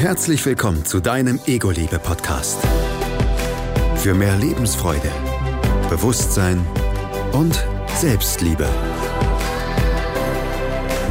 Herzlich 0.00 0.46
willkommen 0.46 0.86
zu 0.86 1.00
deinem 1.00 1.38
Ego-Liebe-Podcast. 1.44 2.58
Für 3.96 4.14
mehr 4.14 4.34
Lebensfreude, 4.38 5.12
Bewusstsein 5.90 6.66
und 7.32 7.62
Selbstliebe. 7.96 8.66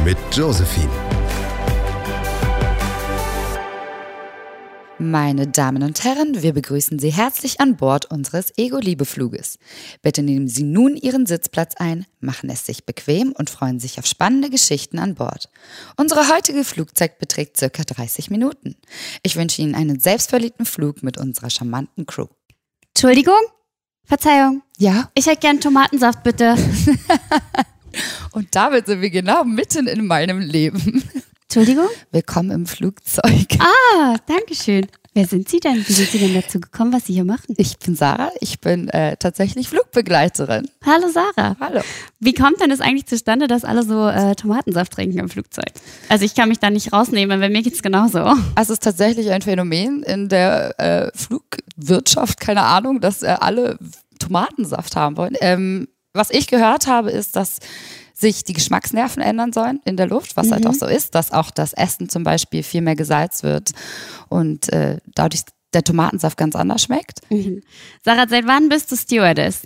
Mit 0.04 0.18
Josephine. 0.32 1.09
Meine 5.02 5.46
Damen 5.46 5.82
und 5.82 6.04
Herren, 6.04 6.42
wir 6.42 6.52
begrüßen 6.52 6.98
Sie 6.98 7.10
herzlich 7.10 7.58
an 7.58 7.78
Bord 7.78 8.10
unseres 8.10 8.52
Ego-Liebe-Fluges. 8.58 9.58
Bitte 10.02 10.22
nehmen 10.22 10.46
Sie 10.46 10.62
nun 10.62 10.94
Ihren 10.94 11.24
Sitzplatz 11.24 11.74
ein, 11.76 12.04
machen 12.20 12.50
es 12.50 12.66
sich 12.66 12.84
bequem 12.84 13.32
und 13.32 13.48
freuen 13.48 13.80
sich 13.80 13.98
auf 13.98 14.04
spannende 14.04 14.50
Geschichten 14.50 14.98
an 14.98 15.14
Bord. 15.14 15.48
Unsere 15.96 16.28
heutige 16.28 16.64
Flugzeit 16.64 17.18
beträgt 17.18 17.56
circa 17.56 17.82
30 17.82 18.28
Minuten. 18.28 18.76
Ich 19.22 19.36
wünsche 19.36 19.62
Ihnen 19.62 19.74
einen 19.74 20.00
selbstverliebten 20.00 20.66
Flug 20.66 21.02
mit 21.02 21.16
unserer 21.16 21.48
charmanten 21.48 22.04
Crew. 22.04 22.26
Entschuldigung? 22.88 23.40
Verzeihung. 24.04 24.60
Ja? 24.76 25.10
Ich 25.14 25.24
hätte 25.24 25.40
gern 25.40 25.62
Tomatensaft, 25.62 26.22
bitte. 26.24 26.56
Und 28.32 28.54
damit 28.54 28.84
sind 28.84 29.00
wir 29.00 29.10
genau 29.10 29.44
mitten 29.44 29.86
in 29.86 30.06
meinem 30.06 30.40
Leben. 30.40 31.02
Entschuldigung? 31.52 31.88
Willkommen 32.12 32.52
im 32.52 32.64
Flugzeug. 32.64 33.58
Ah, 33.58 34.14
danke 34.28 34.54
schön. 34.54 34.86
Wer 35.14 35.26
sind 35.26 35.48
Sie 35.48 35.58
denn? 35.58 35.84
Wie 35.84 35.92
sind 35.92 36.08
Sie 36.08 36.20
denn 36.20 36.32
dazu 36.32 36.60
gekommen, 36.60 36.92
was 36.92 37.06
Sie 37.06 37.12
hier 37.14 37.24
machen? 37.24 37.56
Ich 37.56 37.76
bin 37.80 37.96
Sarah, 37.96 38.30
ich 38.40 38.60
bin 38.60 38.88
äh, 38.90 39.16
tatsächlich 39.16 39.68
Flugbegleiterin. 39.68 40.68
Hallo 40.86 41.08
Sarah. 41.08 41.56
Hallo. 41.58 41.80
Wie 42.20 42.34
kommt 42.34 42.60
denn 42.60 42.70
es 42.70 42.80
eigentlich 42.80 43.06
zustande, 43.06 43.48
dass 43.48 43.64
alle 43.64 43.82
so 43.82 44.06
äh, 44.06 44.36
Tomatensaft 44.36 44.92
trinken 44.92 45.18
im 45.18 45.28
Flugzeug? 45.28 45.72
Also 46.08 46.24
ich 46.24 46.36
kann 46.36 46.48
mich 46.48 46.60
da 46.60 46.70
nicht 46.70 46.92
rausnehmen, 46.92 47.40
weil 47.40 47.50
mir 47.50 47.62
geht's 47.62 47.82
genauso. 47.82 48.20
Also 48.20 48.38
es 48.54 48.70
ist 48.70 48.84
tatsächlich 48.84 49.32
ein 49.32 49.42
Phänomen 49.42 50.04
in 50.04 50.28
der 50.28 50.78
äh, 50.78 51.10
Flugwirtschaft, 51.18 52.38
keine 52.38 52.62
Ahnung, 52.62 53.00
dass 53.00 53.24
äh, 53.24 53.36
alle 53.40 53.76
Tomatensaft 54.20 54.94
haben 54.94 55.16
wollen. 55.16 55.34
Ähm, 55.40 55.88
was 56.12 56.30
ich 56.30 56.46
gehört 56.46 56.86
habe, 56.86 57.10
ist, 57.10 57.34
dass 57.34 57.58
sich 58.20 58.44
die 58.44 58.52
Geschmacksnerven 58.52 59.22
ändern 59.22 59.52
sollen 59.52 59.80
in 59.84 59.96
der 59.96 60.06
Luft, 60.06 60.36
was 60.36 60.52
halt 60.52 60.66
auch 60.66 60.74
so 60.74 60.86
ist, 60.86 61.14
dass 61.14 61.32
auch 61.32 61.50
das 61.50 61.72
Essen 61.72 62.08
zum 62.08 62.22
Beispiel 62.22 62.62
viel 62.62 62.82
mehr 62.82 62.96
gesalzt 62.96 63.42
wird 63.42 63.72
und 64.28 64.72
äh, 64.72 64.98
dadurch 65.14 65.42
der 65.72 65.84
Tomatensaft 65.84 66.36
ganz 66.36 66.54
anders 66.54 66.82
schmeckt. 66.82 67.20
Sarah, 68.04 68.26
seit 68.28 68.46
wann 68.46 68.68
bist 68.68 68.92
du 68.92 68.96
Stewardess? 68.96 69.62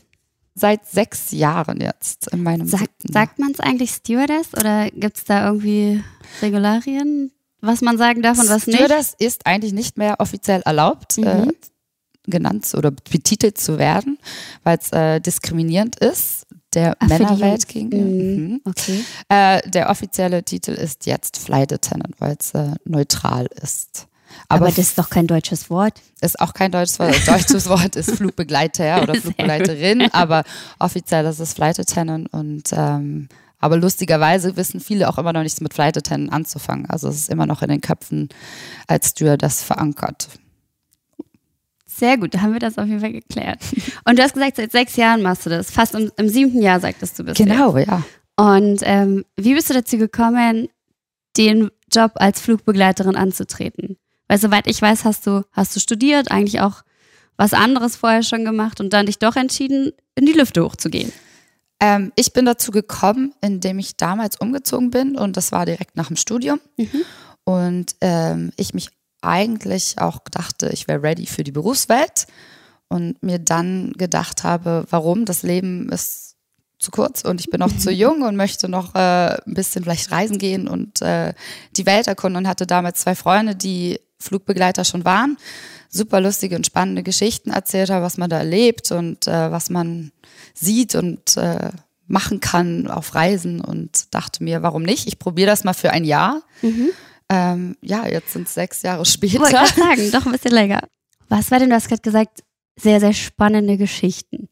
Seit 0.54 0.86
sechs 0.86 1.32
Jahren 1.32 1.80
jetzt 1.80 2.32
in 2.32 2.44
meinem 2.44 2.68
Sagt, 2.68 2.82
siebten 2.84 3.12
sagt 3.12 3.38
man 3.40 3.50
es 3.50 3.58
eigentlich 3.58 3.90
Stewardess 3.90 4.54
oder 4.54 4.88
gibt's 4.90 5.24
da 5.24 5.46
irgendwie 5.48 6.04
Regularien, 6.42 7.32
was 7.60 7.80
man 7.80 7.98
sagen 7.98 8.22
darf 8.22 8.38
und 8.38 8.48
was 8.48 8.68
nicht? 8.68 8.76
Stewardess 8.76 9.14
ist 9.18 9.46
eigentlich 9.46 9.72
nicht 9.72 9.98
mehr 9.98 10.20
offiziell 10.20 10.62
erlaubt, 10.64 11.18
äh, 11.18 11.48
genannt 12.26 12.72
oder 12.74 12.90
betitelt 12.90 13.58
zu 13.58 13.78
werden, 13.78 14.18
weil 14.62 14.78
es 14.78 14.92
äh, 14.92 15.20
diskriminierend 15.20 15.98
ist 15.98 16.46
der 16.74 16.96
Ach, 16.98 17.06
Männerwelt 17.06 17.68
gegenüber. 17.68 18.04
Mhm. 18.04 18.44
Mhm. 18.44 18.60
Okay. 18.64 19.04
Äh, 19.28 19.68
der 19.70 19.90
offizielle 19.90 20.42
Titel 20.42 20.72
ist 20.72 21.06
jetzt 21.06 21.38
Flight 21.38 21.72
Attendant, 21.72 22.14
weil 22.18 22.36
es 22.38 22.52
äh, 22.52 22.72
neutral 22.84 23.46
ist. 23.62 24.08
Aber, 24.48 24.66
Aber, 24.66 24.68
das 24.70 24.78
ist 24.78 24.98
doch 24.98 25.10
kein 25.10 25.28
deutsches 25.28 25.70
Wort. 25.70 26.00
ist 26.20 26.40
auch 26.40 26.54
kein 26.54 26.72
deutsches 26.72 26.98
Wort. 26.98 27.14
Deutsches 27.26 27.68
Wort 27.68 27.94
ist 27.94 28.16
Flugbegleiter 28.16 29.02
oder 29.02 29.14
Flugbegleiterin, 29.14 30.10
aber 30.12 30.42
offiziell 30.80 31.24
ist 31.26 31.38
es 31.38 31.54
Flight 31.54 31.78
Attendant 31.78 32.32
und 32.32 32.70
ähm, 32.72 33.28
aber 33.60 33.78
lustigerweise 33.78 34.56
wissen 34.56 34.80
viele 34.80 35.08
auch 35.08 35.16
immer 35.16 35.32
noch 35.32 35.42
nichts 35.42 35.60
mit 35.62 35.72
Flight 35.72 35.96
Attendant 35.96 36.32
anzufangen. 36.32 36.84
Also 36.90 37.08
es 37.08 37.16
ist 37.16 37.30
immer 37.30 37.46
noch 37.46 37.62
in 37.62 37.70
den 37.70 37.80
Köpfen 37.80 38.28
als 38.88 39.10
Stewardess 39.10 39.62
verankert. 39.62 40.28
Sehr 41.96 42.18
gut, 42.18 42.34
da 42.34 42.40
haben 42.40 42.52
wir 42.52 42.60
das 42.60 42.76
auf 42.78 42.86
jeden 42.86 43.00
Fall 43.00 43.12
geklärt. 43.12 43.60
Und 44.04 44.18
du 44.18 44.22
hast 44.22 44.34
gesagt, 44.34 44.56
seit 44.56 44.72
sechs 44.72 44.96
Jahren 44.96 45.22
machst 45.22 45.46
du 45.46 45.50
das. 45.50 45.70
Fast 45.70 45.94
im, 45.94 46.10
im 46.16 46.28
siebten 46.28 46.60
Jahr 46.60 46.80
sagtest 46.80 47.18
du 47.18 47.24
bist 47.24 47.36
Genau, 47.36 47.76
ja. 47.76 47.80
jetzt. 47.80 48.04
Und 48.36 48.80
ähm, 48.82 49.24
wie 49.36 49.54
bist 49.54 49.70
du 49.70 49.74
dazu 49.74 49.96
gekommen, 49.96 50.68
den 51.36 51.70
Job 51.92 52.12
als 52.16 52.40
Flugbegleiterin 52.40 53.14
anzutreten? 53.14 53.96
Weil 54.26 54.38
soweit 54.38 54.66
ich 54.66 54.82
weiß, 54.82 55.04
hast 55.04 55.26
du, 55.26 55.44
hast 55.52 55.76
du 55.76 55.80
studiert, 55.80 56.30
eigentlich 56.30 56.60
auch 56.60 56.82
was 57.36 57.52
anderes 57.52 57.96
vorher 57.96 58.22
schon 58.22 58.44
gemacht 58.44 58.80
und 58.80 58.92
dann 58.92 59.06
dich 59.06 59.18
doch 59.18 59.36
entschieden, 59.36 59.92
in 60.16 60.26
die 60.26 60.32
Lüfte 60.32 60.64
hochzugehen. 60.64 61.12
Ähm, 61.80 62.12
ich 62.16 62.32
bin 62.32 62.44
dazu 62.44 62.70
gekommen, 62.72 63.34
indem 63.40 63.78
ich 63.78 63.96
damals 63.96 64.36
umgezogen 64.40 64.90
bin 64.90 65.16
und 65.16 65.36
das 65.36 65.52
war 65.52 65.66
direkt 65.66 65.96
nach 65.96 66.08
dem 66.08 66.16
Studium. 66.16 66.60
Und 67.44 67.94
ähm, 68.00 68.52
ich 68.56 68.74
mich 68.74 68.88
eigentlich 69.24 69.98
auch 69.98 70.20
dachte, 70.30 70.70
ich 70.72 70.88
wäre 70.88 71.02
ready 71.02 71.26
für 71.26 71.44
die 71.44 71.52
Berufswelt 71.52 72.26
und 72.88 73.22
mir 73.22 73.38
dann 73.38 73.92
gedacht 73.92 74.44
habe, 74.44 74.84
warum 74.90 75.24
das 75.24 75.42
Leben 75.42 75.88
ist 75.90 76.36
zu 76.78 76.90
kurz 76.90 77.22
und 77.22 77.40
ich 77.40 77.50
bin 77.50 77.60
noch 77.60 77.76
zu 77.76 77.90
jung 77.92 78.22
und 78.22 78.36
möchte 78.36 78.68
noch 78.68 78.94
äh, 78.94 78.98
ein 78.98 79.54
bisschen 79.54 79.84
vielleicht 79.84 80.10
reisen 80.10 80.38
gehen 80.38 80.68
und 80.68 81.00
äh, 81.02 81.34
die 81.76 81.86
Welt 81.86 82.06
erkunden 82.06 82.44
und 82.44 82.48
hatte 82.48 82.66
damals 82.66 83.00
zwei 83.00 83.14
Freunde, 83.14 83.56
die 83.56 84.00
Flugbegleiter 84.18 84.84
schon 84.84 85.04
waren, 85.04 85.36
super 85.88 86.20
lustige 86.20 86.56
und 86.56 86.66
spannende 86.66 87.02
Geschichten 87.02 87.50
erzählt 87.50 87.90
haben, 87.90 88.02
was 88.02 88.16
man 88.16 88.30
da 88.30 88.38
erlebt 88.38 88.90
und 88.92 89.26
äh, 89.26 89.50
was 89.50 89.70
man 89.70 90.12
sieht 90.54 90.94
und 90.94 91.36
äh, 91.36 91.70
machen 92.06 92.40
kann 92.40 92.88
auf 92.88 93.14
Reisen 93.14 93.60
und 93.60 94.14
dachte 94.14 94.44
mir, 94.44 94.62
warum 94.62 94.82
nicht? 94.82 95.06
Ich 95.06 95.18
probiere 95.18 95.50
das 95.50 95.64
mal 95.64 95.72
für 95.72 95.90
ein 95.90 96.04
Jahr. 96.04 96.42
Ähm, 97.30 97.76
ja, 97.80 98.06
jetzt 98.06 98.32
sind 98.32 98.46
es 98.46 98.54
sechs 98.54 98.82
Jahre 98.82 99.04
später. 99.04 99.40
Wollte 99.40 99.54
gerade 99.54 99.74
sagen, 99.74 100.10
doch 100.12 100.26
ein 100.26 100.32
bisschen 100.32 100.52
länger. 100.52 100.82
Was 101.28 101.50
war 101.50 101.58
denn, 101.58 101.70
du 101.70 101.74
hast 101.76 101.88
gerade 101.88 102.02
gesagt, 102.02 102.42
sehr, 102.76 103.00
sehr 103.00 103.12
spannende 103.12 103.76
Geschichten. 103.76 104.48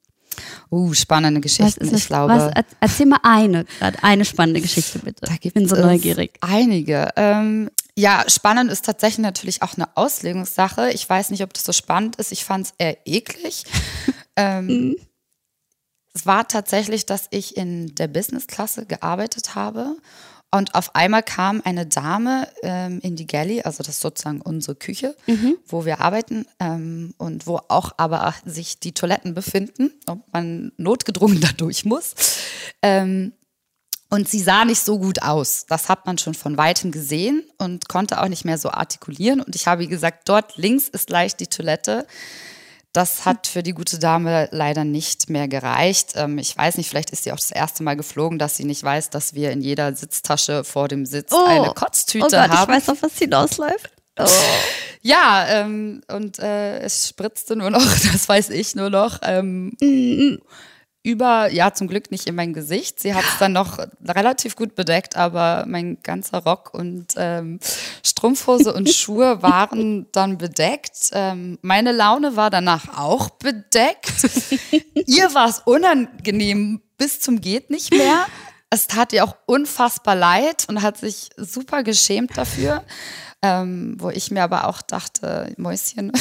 Uh, 0.71 0.95
spannende 0.95 1.41
Geschichten. 1.41 1.83
ist 1.85 1.93
das? 1.93 2.01
ich 2.01 2.07
glaube, 2.07 2.33
Was, 2.33 2.53
er- 2.55 2.65
erzähl 2.81 3.07
mal 3.07 3.21
eine, 3.23 3.67
eine 4.01 4.25
spannende 4.25 4.61
Geschichte 4.63 4.99
bitte. 5.01 5.27
da 5.27 5.37
gibt 5.37 5.55
bin 5.55 5.69
so 5.69 5.77
es 5.77 5.83
neugierig. 5.83 6.39
einige. 6.41 7.11
Ähm, 7.17 7.71
ja, 7.97 8.25
spannend 8.29 8.71
ist 8.73 8.87
tatsächlich 8.87 9.19
natürlich 9.23 9.61
auch 9.63 9.75
eine 9.77 9.95
Auslegungssache. 9.97 10.91
Ich 10.93 11.07
weiß 11.07 11.31
nicht, 11.31 11.43
ob 11.43 11.53
das 11.53 11.65
so 11.65 11.73
spannend 11.73 12.17
ist. 12.17 12.33
Ich 12.33 12.45
fand 12.45 12.67
es 12.67 12.75
eher 12.79 12.97
eklig. 13.07 13.65
ähm, 14.37 14.97
es 16.15 16.25
war 16.25 16.49
tatsächlich, 16.49 17.05
dass 17.05 17.27
ich 17.31 17.57
in 17.57 17.95
der 17.95 18.09
Businessklasse 18.09 18.87
gearbeitet 18.87 19.55
habe 19.55 19.97
und 20.55 20.75
auf 20.75 20.95
einmal 20.95 21.23
kam 21.23 21.63
eine 21.65 21.87
Dame 21.87 22.47
ähm, 22.63 23.01
in 23.03 23.17
die 23.17 23.27
Galley, 23.27 23.63
also 23.63 23.79
das 23.79 23.97
ist 23.97 24.01
sozusagen 24.01 24.43
unsere 24.43 24.75
Küche, 24.75 25.17
wo 25.67 25.85
wir 25.87 26.01
arbeiten 26.01 26.47
ähm, 26.61 27.15
und 27.17 27.47
wo 27.47 27.61
auch 27.69 27.93
aber 27.97 28.35
sich 28.45 28.79
die 28.79 28.93
Toiletten 28.93 29.35
befinden, 29.35 29.93
ob 30.07 30.21
man 30.33 30.73
notgedrungen 30.77 31.41
da 31.41 31.49
durch 31.57 31.85
muss. 31.85 32.15
Ähm, 32.83 33.33
und 34.11 34.29
sie 34.29 34.41
sah 34.41 34.67
nicht 34.67 34.85
so 34.85 34.99
gut 34.99 35.23
aus. 35.23 35.65
Das 35.67 35.89
hat 35.89 36.05
man 36.05 36.19
schon 36.19 36.35
von 36.35 36.59
weitem 36.59 36.93
gesehen 36.93 37.45
und 37.57 37.89
konnte 37.89 38.21
auch 38.21 38.29
nicht 38.29 38.45
mehr 38.45 38.59
so 38.59 38.71
artikulieren. 38.71 39.41
Und 39.41 39.57
ich 39.57 39.67
habe 39.67 39.87
gesagt, 39.87 40.29
dort 40.29 40.59
links 40.59 40.87
ist 40.89 41.09
leicht 41.09 41.41
die 41.41 41.47
Toilette. 41.47 42.07
Das 42.93 43.25
hat 43.25 43.47
für 43.47 43.63
die 43.63 43.73
gute 43.73 43.99
Dame 43.99 44.49
leider 44.53 44.85
nicht 44.85 45.31
mehr 45.31 45.49
gereicht. 45.49 46.13
Ähm, 46.15 46.37
ich 46.37 46.57
weiß 46.57 46.77
nicht, 46.77 46.91
vielleicht 46.91 47.11
ist 47.11 47.25
sie 47.25 47.33
auch 47.33 47.37
das 47.39 47.51
erste 47.51 47.83
Mal 47.83 47.97
geflogen, 47.97 48.39
dass 48.39 48.57
sie 48.57 48.65
nicht 48.65 48.83
weiß, 48.83 49.09
dass 49.09 49.33
wir 49.33 49.51
in 49.51 49.63
jeder 49.63 49.95
Sitztasche 49.95 50.63
vor 50.63 50.89
dem 50.89 51.07
Sitz 51.07 51.33
eine 51.33 51.73
Kotztüte 51.75 52.27
oh 52.27 52.29
Gott, 52.29 52.51
haben. 52.51 52.71
ich 52.71 52.77
weiß 52.77 52.87
noch, 52.89 53.03
was 53.03 53.19
hinausläuft. 53.19 53.91
Oh. 54.19 54.27
Ja, 55.01 55.47
ähm, 55.49 56.03
und 56.07 56.39
äh, 56.39 56.81
es 56.81 57.09
spritzte 57.09 57.57
nur 57.57 57.71
noch, 57.71 57.81
das 58.13 58.29
weiß 58.29 58.51
ich 58.51 58.75
nur 58.75 58.91
noch, 58.91 59.21
ähm, 59.23 59.73
über, 61.05 61.51
ja, 61.51 61.75
zum 61.75 61.89
Glück 61.89 62.11
nicht 62.13 62.29
in 62.29 62.37
mein 62.37 62.53
Gesicht. 62.53 63.01
Sie 63.01 63.15
hat 63.15 63.25
es 63.25 63.39
dann 63.39 63.53
noch 63.53 63.79
relativ 64.07 64.55
gut 64.55 64.77
bedeckt, 64.77 65.17
aber 65.17 65.65
mein 65.67 65.99
ganzer 66.03 66.39
Rock 66.39 66.73
und 66.75 67.15
ähm, 67.17 67.59
Strumpfhose 68.05 68.73
und 68.73 68.89
Schuhe 68.95 69.43
waren 69.43 70.07
dann 70.13 70.39
bedeckt. 70.39 71.11
Ähm, 71.13 71.59
meine 71.63 71.91
Laune 71.91 72.37
war 72.37 72.51
danach 72.51 72.97
auch 72.97 73.31
bedeckt. 73.31 74.13
Ihr 75.07 75.35
war 75.35 75.49
es 75.49 75.61
unangenehm 75.65 76.81
bis 76.99 77.21
zum 77.21 77.41
geht 77.41 77.71
nicht 77.71 77.93
mehr. 77.93 78.27
Es 78.71 78.87
tat 78.87 79.13
ihr 79.13 79.25
auch 79.25 79.37
unfassbar 79.47 80.15
leid 80.15 80.67
und 80.69 80.83
hat 80.83 80.97
sich 80.97 81.31
super 81.37 81.83
geschämt 81.83 82.39
dafür. 82.39 82.85
Ähm, 83.43 83.97
wo 83.99 84.09
ich 84.09 84.31
mir 84.31 84.45
aber 84.45 84.69
auch 84.69 84.81
dachte, 84.83 85.53
Mäuschen, 85.59 86.13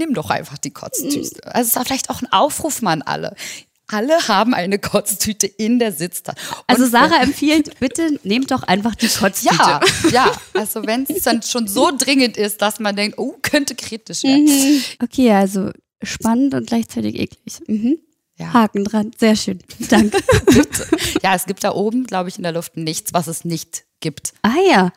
nimm 0.00 0.14
doch 0.14 0.30
einfach 0.30 0.58
die 0.58 0.70
Kotztüte. 0.72 1.46
Also 1.54 1.68
es 1.68 1.76
war 1.76 1.84
vielleicht 1.84 2.10
auch 2.10 2.20
ein 2.22 2.32
Aufruf 2.32 2.82
mal 2.82 2.92
an 2.92 3.02
alle. 3.02 3.36
Alle 3.86 4.28
haben 4.28 4.54
eine 4.54 4.78
Kotztüte 4.78 5.46
in 5.46 5.78
der 5.80 5.92
Sitztasche. 5.92 6.38
Also 6.68 6.86
Sarah 6.86 7.22
empfiehlt, 7.22 7.78
bitte 7.80 8.18
nehmt 8.22 8.50
doch 8.52 8.62
einfach 8.62 8.94
die 8.94 9.08
Kotztüte. 9.08 9.54
ja, 9.56 9.80
ja, 10.12 10.32
also 10.54 10.86
wenn 10.86 11.04
es 11.08 11.22
dann 11.22 11.42
schon 11.42 11.66
so 11.66 11.90
dringend 11.96 12.36
ist, 12.36 12.62
dass 12.62 12.78
man 12.78 12.94
denkt, 12.96 13.18
oh, 13.18 13.34
könnte 13.42 13.74
kritisch 13.74 14.22
werden. 14.22 14.48
Okay, 15.02 15.32
also 15.32 15.70
spannend 16.02 16.54
und 16.54 16.66
gleichzeitig 16.68 17.16
eklig. 17.16 17.60
Mhm. 17.66 17.98
Ja. 18.38 18.52
Haken 18.54 18.84
dran. 18.84 19.10
Sehr 19.18 19.36
schön. 19.36 19.58
Danke. 19.90 20.18
Ja, 21.22 21.34
es 21.34 21.44
gibt 21.44 21.62
da 21.62 21.72
oben, 21.72 22.04
glaube 22.04 22.30
ich, 22.30 22.36
in 22.38 22.42
der 22.42 22.52
Luft 22.52 22.76
nichts, 22.76 23.12
was 23.12 23.26
es 23.26 23.44
nicht 23.44 23.84
gibt. 24.00 24.32
ah 24.42 24.54
ja. 24.70 24.92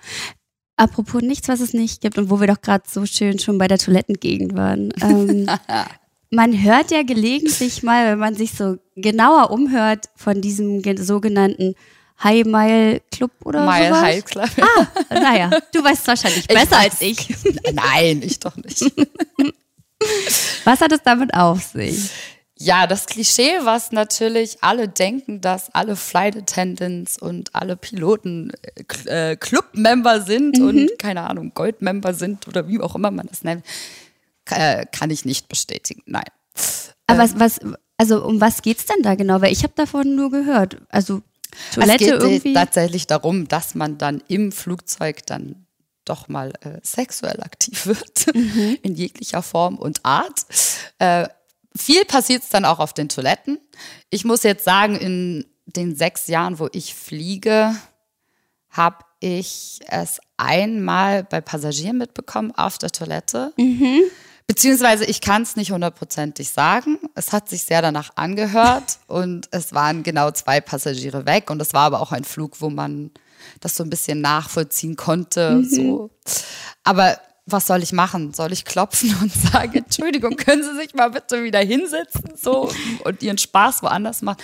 Apropos 0.84 1.22
nichts, 1.22 1.48
was 1.48 1.62
es 1.62 1.74
nicht 1.74 2.02
gibt 2.02 2.18
und 2.18 2.30
wo 2.30 2.42
wir 2.42 2.48
doch 2.48 2.60
gerade 2.60 2.84
so 2.86 3.06
schön 3.06 3.40
schon 3.40 3.58
bei 3.58 3.70
der 3.70 3.78
Toilettengegend 3.78 4.54
waren. 4.54 4.92
Ähm, 5.02 5.48
man 6.30 6.62
hört 6.62 6.92
ja 6.92 7.04
gelegentlich 7.04 7.84
mal, 7.84 8.12
wenn 8.12 8.20
man 8.20 8.36
sich 8.36 8.52
so 8.52 8.76
genauer 8.98 9.52
umhört, 9.52 10.10
von 10.18 10.42
diesem 10.42 10.84
sogenannten 10.98 11.76
High 12.22 12.46
Mile 12.46 13.02
Club 13.12 13.32
oder 13.46 13.66
Mile 13.66 13.88
sowas. 13.88 14.02
High 14.02 14.26
Club. 14.26 14.50
Ah, 14.60 14.88
naja, 15.14 15.52
du 15.74 15.82
weißt 15.82 16.06
wahrscheinlich 16.06 16.48
besser 16.50 16.72
weiß. 16.72 16.84
als 16.84 17.02
ich. 17.02 17.30
Nein, 17.74 18.22
ich 18.22 18.40
doch 18.42 18.58
nicht. 18.58 18.84
Was 20.66 20.82
hat 20.82 20.92
es 20.92 21.02
damit 21.02 21.34
auf 21.34 21.64
sich? 21.64 22.10
Ja, 22.64 22.88
das 22.88 23.08
Klischee, 23.08 23.60
was 23.64 23.92
natürlich 23.92 24.58
alle 24.62 24.88
denken, 24.88 25.42
dass 25.42 25.70
alle 25.76 25.98
Flight 25.98 26.38
Attendants 26.38 27.18
und 27.18 27.54
alle 27.54 27.76
Piloten 27.76 28.52
äh, 29.06 29.32
äh, 29.32 29.36
Club-Member 29.36 30.22
sind 30.22 30.60
und 30.62 30.98
keine 30.98 31.30
Ahnung, 31.30 31.52
Gold-Member 31.54 32.14
sind 32.14 32.48
oder 32.48 32.70
wie 32.70 32.80
auch 32.80 32.96
immer 32.96 33.12
man 33.12 33.28
das 33.28 33.44
nennt, 33.44 33.66
äh, 34.50 34.86
kann 34.94 35.10
ich 35.10 35.26
nicht 35.26 35.50
bestätigen. 35.50 36.04
Nein. 36.06 36.24
Aber 37.08 37.20
was, 37.20 37.38
was, 37.38 37.60
also 37.98 38.24
um 38.24 38.40
was 38.40 38.62
geht's 38.62 38.86
denn 38.86 39.04
da 39.04 39.16
genau? 39.16 39.42
Weil 39.42 39.52
ich 39.52 39.64
habe 39.64 39.74
davon 39.76 40.16
nur 40.16 40.32
gehört. 40.32 40.78
Also 40.88 41.22
Toilette 41.74 42.06
es 42.06 42.12
geht 42.12 42.22
irgendwie. 42.22 42.54
tatsächlich 42.54 43.08
darum, 43.08 43.50
dass 43.50 43.76
man 43.76 43.98
dann 43.98 44.24
im 44.30 44.54
Flugzeug 44.54 45.26
dann 45.26 45.66
doch 46.06 46.30
mal 46.30 46.54
äh, 46.62 46.80
sexuell 46.82 47.42
aktiv 47.42 47.86
wird, 47.88 48.28
in 48.84 48.96
jeglicher 48.96 49.42
Form 49.42 49.78
und 49.78 50.06
Art. 50.06 50.46
Äh, 51.00 51.28
viel 51.76 52.06
passiert 52.06 52.44
dann 52.52 52.66
auch 52.66 52.80
auf 52.80 52.94
den 52.94 53.10
Toiletten. 53.10 53.58
Ich 54.10 54.26
muss 54.26 54.44
jetzt 54.44 54.64
sagen, 54.64 54.96
in 54.96 55.46
den 55.66 55.96
sechs 55.96 56.28
Jahren, 56.28 56.60
wo 56.60 56.70
ich 56.72 56.94
fliege, 56.94 57.76
habe 58.70 58.98
ich 59.20 59.80
es 59.88 60.20
einmal 60.38 61.24
bei 61.24 61.42
Passagieren 61.42 61.98
mitbekommen 61.98 62.52
auf 62.52 62.78
der 62.78 62.90
Toilette. 62.90 63.54
Beziehungsweise 64.46 65.06
ich 65.06 65.22
kann 65.22 65.44
es 65.44 65.56
nicht 65.56 65.72
hundertprozentig 65.72 66.50
sagen. 66.50 67.00
Es 67.16 67.32
hat 67.32 67.50
sich 67.50 67.64
sehr 67.64 67.82
danach 67.82 68.12
angehört 68.16 69.00
und 69.08 69.48
es 69.52 69.74
waren 69.74 70.04
genau 70.04 70.32
zwei 70.32 70.60
Passagiere 70.60 71.26
weg 71.26 71.50
und 71.50 71.62
es 71.62 71.74
war 71.74 71.86
aber 71.86 72.02
auch 72.02 72.12
ein 72.12 72.26
Flug, 72.26 72.60
wo 72.60 72.70
man 72.70 73.12
das 73.62 73.76
so 73.76 73.84
ein 73.84 73.90
bisschen 73.90 74.22
nachvollziehen 74.22 74.96
konnte. 74.96 75.64
So. 75.64 76.10
Aber 76.84 77.18
was 77.46 77.68
soll 77.68 77.84
ich 77.84 77.92
machen? 77.92 78.34
Soll 78.34 78.54
ich 78.54 78.66
klopfen 78.66 79.16
und 79.22 79.32
sagen, 79.52 79.76
Entschuldigung, 79.76 80.36
können 80.38 80.64
Sie 80.64 80.76
sich 80.76 80.94
mal 80.94 81.10
bitte 81.10 81.44
wieder 81.44 81.60
hinsetzen 81.60 82.34
so 82.36 82.72
und 83.04 83.22
Ihren 83.22 83.38
Spaß 83.38 83.84
woanders 83.84 84.22
machen? 84.22 84.42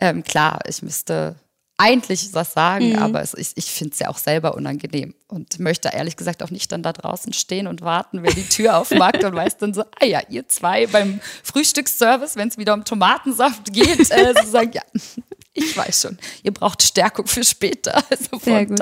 Ähm, 0.00 0.24
klar, 0.24 0.60
ich 0.66 0.82
müsste 0.82 1.36
eigentlich 1.78 2.28
was 2.32 2.52
sagen, 2.52 2.96
aber 2.96 3.22
es, 3.22 3.34
ich, 3.34 3.52
ich 3.56 3.64
finde 3.66 3.92
es 3.92 3.98
ja 3.98 4.08
auch 4.08 4.18
selber 4.18 4.54
unangenehm 4.54 5.14
und 5.26 5.58
möchte 5.58 5.88
ehrlich 5.88 6.16
gesagt 6.16 6.42
auch 6.42 6.50
nicht 6.50 6.70
dann 6.70 6.82
da 6.82 6.92
draußen 6.92 7.32
stehen 7.32 7.66
und 7.66 7.80
warten, 7.80 8.22
wer 8.22 8.32
die 8.32 8.48
Tür 8.48 8.78
aufmacht 8.78 9.24
und 9.24 9.34
weiß 9.34 9.56
dann 9.56 9.74
so, 9.74 9.82
ah 10.00 10.04
ja, 10.04 10.20
ihr 10.28 10.46
zwei 10.48 10.86
beim 10.86 11.20
Frühstücksservice, 11.42 12.36
wenn 12.36 12.48
es 12.48 12.58
wieder 12.58 12.74
um 12.74 12.84
Tomatensaft 12.84 13.72
geht, 13.72 14.10
äh, 14.10 14.34
so 14.40 14.48
sagen, 14.48 14.70
ja, 14.74 14.82
ich 15.54 15.76
weiß 15.76 16.02
schon, 16.02 16.18
ihr 16.44 16.52
braucht 16.52 16.82
Stärkung 16.82 17.26
für 17.26 17.44
später. 17.44 18.02
Also 18.10 18.38
von 18.38 18.66
gut. 18.66 18.80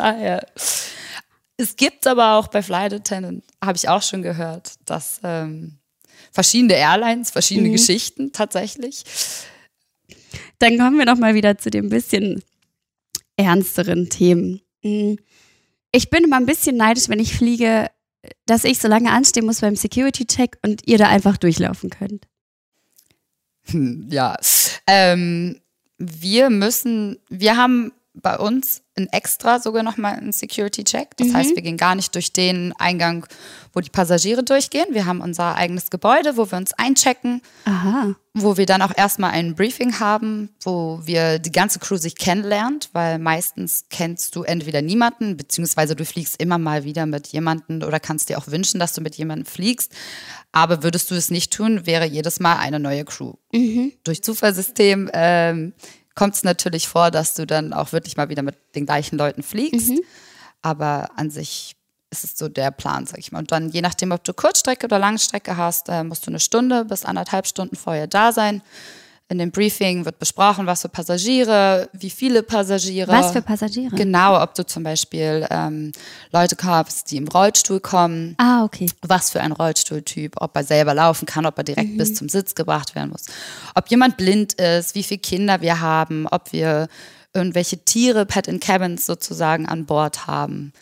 Es 1.61 1.77
gibt 1.77 2.07
aber 2.07 2.35
auch 2.37 2.49
bei 2.49 2.63
Flight 2.63 2.93
Attendant, 2.93 3.45
habe 3.63 3.77
ich 3.77 3.89
auch 3.89 4.03
schon 4.03 4.23
gehört, 4.23 4.75
dass 4.87 5.21
ähm, 5.23 5.79
verschiedene 6.33 6.75
Airlines, 6.75 7.31
verschiedene 7.31 7.69
Mhm. 7.69 7.73
Geschichten 7.73 8.33
tatsächlich. 8.33 9.05
Dann 10.59 10.79
kommen 10.79 10.99
wir 10.99 11.05
noch 11.07 11.19
mal 11.19 11.35
wieder 11.35 11.59
zu 11.59 11.71
den 11.71 11.89
bisschen 11.89 12.43
ernsteren 13.37 14.09
Themen. 14.11 14.61
Mm. 14.83 15.15
Ich 15.93 16.11
bin 16.11 16.25
immer 16.25 16.37
ein 16.37 16.47
bisschen 16.47 16.77
neidisch, 16.77 17.09
wenn 17.09 17.19
ich 17.19 17.35
fliege, 17.35 17.91
dass 18.47 18.65
ich 18.65 18.79
so 18.79 18.87
lange 18.89 19.11
anstehen 19.11 19.47
muss 19.47 19.61
beim 19.61 19.77
Security-Check 19.77 20.59
und 20.63 20.87
ihr 20.87 20.99
da 20.99 21.09
einfach 21.09 21.37
durchlaufen 21.37 21.91
könnt. 21.91 22.27
Hm, 23.65 24.07
Ja, 24.11 24.37
ähm, 24.87 25.61
wir 25.99 26.49
müssen, 26.51 27.19
wir 27.29 27.57
haben 27.57 27.93
bei 28.15 28.37
uns 28.39 28.83
ein 28.97 29.09
extra 29.13 29.61
sogar 29.61 29.83
nochmal 29.83 30.17
einen 30.17 30.33
Security-Check. 30.33 31.17
Das 31.17 31.33
heißt, 31.33 31.55
wir 31.55 31.63
gehen 31.63 31.77
gar 31.77 31.95
nicht 31.95 32.15
durch 32.15 32.33
den 32.33 32.75
Eingang, 32.79 33.27
wo 33.73 33.81
die 33.81 33.89
Passagiere 33.89 34.43
durchgehen. 34.43 34.87
Wir 34.91 35.07
haben 35.07 35.21
unser 35.21 35.55
eigenes 35.55 35.91
Gebäude, 35.91 36.37
wo 36.37 36.51
wir 36.51 36.59
uns 36.59 36.73
einchecken, 36.75 37.41
Aha. 37.65 38.15
wo 38.35 38.57
wir 38.57 38.67
dann 38.67 38.83
auch 38.83 38.93
erstmal 38.95 39.31
ein 39.31 39.55
Briefing 39.55 40.01
haben, 40.01 40.51
wo 40.61 41.01
wir 41.05 41.39
die 41.39 41.53
ganze 41.53 41.79
Crew 41.79 41.97
sich 41.97 42.17
kennenlernt, 42.17 42.91
weil 42.93 43.19
meistens 43.19 43.85
kennst 43.91 44.35
du 44.37 44.43
entweder 44.43 44.83
niemanden, 44.83 45.37
beziehungsweise 45.37 45.95
du 45.95 46.05
fliegst 46.05 46.43
immer 46.43 46.59
mal 46.59 46.85
wieder 46.85 47.07
mit 47.07 47.29
jemandem 47.29 47.83
oder 47.83 48.01
kannst 48.01 48.29
dir 48.29 48.39
auch 48.39 48.49
wünschen, 48.49 48.81
dass 48.81 48.93
du 48.93 49.01
mit 49.01 49.15
jemandem 49.15 49.47
fliegst. 49.47 49.93
Aber 50.53 50.83
würdest 50.83 51.11
du 51.11 51.15
es 51.15 51.31
nicht 51.31 51.53
tun, 51.53 51.87
wäre 51.87 52.07
jedes 52.07 52.41
Mal 52.41 52.57
eine 52.57 52.81
neue 52.81 53.05
Crew. 53.05 53.35
Durch 54.03 54.23
Zufallssystem 54.23 55.09
ähm, 55.13 55.73
kommt 56.15 56.35
es 56.35 56.43
natürlich 56.43 56.89
vor, 56.89 57.11
dass 57.11 57.35
du 57.35 57.47
dann 57.47 57.73
auch 57.73 57.93
wirklich 57.93 58.17
mal 58.17 58.29
wieder 58.29 58.43
mit 58.43 58.57
den 58.75 58.87
gleichen 58.87 59.17
Leuten 59.17 59.43
fliegst. 59.43 59.93
Aber 60.63 61.11
an 61.17 61.31
sich 61.31 61.77
ist 62.11 62.25
es 62.25 62.37
so 62.37 62.49
der 62.49 62.71
Plan, 62.71 63.07
sag 63.07 63.19
ich 63.19 63.33
mal. 63.33 63.39
Und 63.39 63.53
dann, 63.53 63.71
je 63.71 63.81
nachdem, 63.81 64.13
ob 64.13 64.25
du 64.25 64.35
Kurzstrecke 64.35 64.87
oder 64.87 64.99
Langstrecke 64.99 65.57
hast, 65.57 65.89
äh, 65.89 66.03
musst 66.03 66.27
du 66.27 66.31
eine 66.31 66.41
Stunde 66.41 66.85
bis 66.85 67.05
anderthalb 67.05 67.47
Stunden 67.47 67.77
vorher 67.77 68.07
da 68.07 68.33
sein. 68.33 68.63
In 69.31 69.39
dem 69.39 69.53
Briefing 69.53 70.05
wird 70.05 70.19
besprochen, 70.19 70.67
was 70.67 70.83
für 70.83 70.89
Passagiere, 70.89 71.89
wie 71.93 72.11
viele 72.11 72.43
Passagiere. 72.43 73.13
Was 73.13 73.31
für 73.31 73.41
Passagiere? 73.41 73.95
Genau, 73.95 74.43
ob 74.43 74.57
du 74.57 74.67
zum 74.67 74.83
Beispiel 74.83 75.47
ähm, 75.51 75.93
Leute 76.33 76.57
hast, 76.65 77.13
die 77.13 77.17
im 77.17 77.29
Rollstuhl 77.29 77.79
kommen, 77.79 78.35
Ah, 78.39 78.65
okay. 78.65 78.91
was 79.03 79.31
für 79.31 79.41
ein 79.41 79.53
Rollstuhltyp, 79.53 80.35
ob 80.41 80.57
er 80.57 80.65
selber 80.65 80.95
laufen 80.95 81.27
kann, 81.27 81.47
ob 81.47 81.57
er 81.59 81.63
direkt 81.63 81.97
bis 81.97 82.15
zum 82.17 82.29
Sitz 82.29 82.57
gebracht 82.57 82.97
werden 82.97 83.11
muss, 83.11 83.27
ob 83.77 83.89
jemand 83.89 84.17
blind 84.17 84.55
ist, 84.55 84.97
wie 84.97 85.05
viele 85.05 85.21
Kinder 85.21 85.61
wir 85.61 85.81
haben, 85.81 86.27
ob 86.27 86.53
wir 86.53 86.89
irgendwelche 87.33 87.79
Tiere, 87.85 88.27
Pet 88.27 88.49
in 88.49 88.59
Cabins 88.59 89.07
sozusagen 89.07 89.67
an 89.69 89.87
Bord 89.87 90.27
haben, 90.27 90.73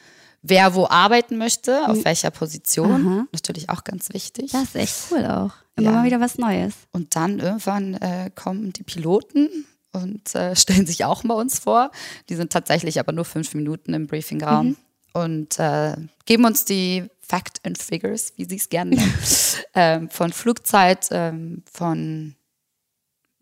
wer 0.43 0.75
wo 0.75 0.87
arbeiten 0.89 1.37
möchte, 1.37 1.89
auf 1.89 2.05
welcher 2.05 2.31
Position, 2.31 3.27
natürlich 3.33 3.69
auch 3.71 3.85
ganz 3.85 4.13
wichtig. 4.13 4.53
Das 4.53 4.63
ist 4.65 4.77
echt 4.77 4.95
cool 5.11 5.25
auch. 5.27 5.53
Immer 5.77 5.91
Ja. 5.91 5.93
mal 5.99 6.05
wieder 6.05 6.21
was 6.21 6.39
Neues. 6.39 6.75
Und 6.93 7.15
dann 7.17 7.39
irgendwann 7.39 7.95
äh, 7.95 8.31
kommen 8.35 8.73
die 8.73 8.83
Piloten 8.83 9.49
und 9.93 10.35
äh, 10.35 10.55
stellen 10.57 10.87
sich 10.87 11.05
auch 11.05 11.23
bei 11.25 11.35
uns 11.35 11.59
vor. 11.59 11.91
Die 12.29 12.35
sind 12.37 12.53
tatsächlich 12.53 12.99
aber 13.01 13.13
nur 13.13 13.25
fünf 13.25 13.55
Minuten 13.55 13.95
im 13.95 14.07
Briefingraum 14.07 14.77
und 15.13 15.59
äh, 15.59 15.97
geben 16.25 16.45
uns 16.45 16.65
die 16.65 17.05
Fact 17.21 17.61
and 17.65 17.77
Figures, 17.79 18.33
wie 18.37 18.45
sie 18.47 18.57
es 18.57 18.69
gerne 18.69 18.97
nennen, 18.97 19.15
ähm, 19.75 20.09
von 20.11 20.33
Flugzeit, 20.33 21.09
ähm, 21.11 21.63
von 21.71 22.35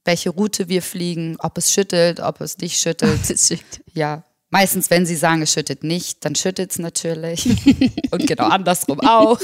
welche 0.04 0.30
Route 0.30 0.68
wir 0.68 0.82
fliegen, 0.82 1.36
ob 1.40 1.58
es 1.58 1.72
schüttelt, 1.72 2.20
ob 2.20 2.40
es 2.40 2.58
nicht 2.58 2.78
schüttelt. 2.80 3.20
Ja, 3.92 4.22
meistens, 4.50 4.90
wenn 4.90 5.06
sie 5.06 5.16
sagen, 5.16 5.42
es 5.42 5.52
schüttet 5.52 5.84
nicht, 5.84 6.24
dann 6.24 6.34
schüttet 6.34 6.70
es 6.70 6.78
natürlich. 6.78 7.46
und 8.10 8.26
genau 8.26 8.48
andersrum 8.48 9.00
auch. 9.00 9.40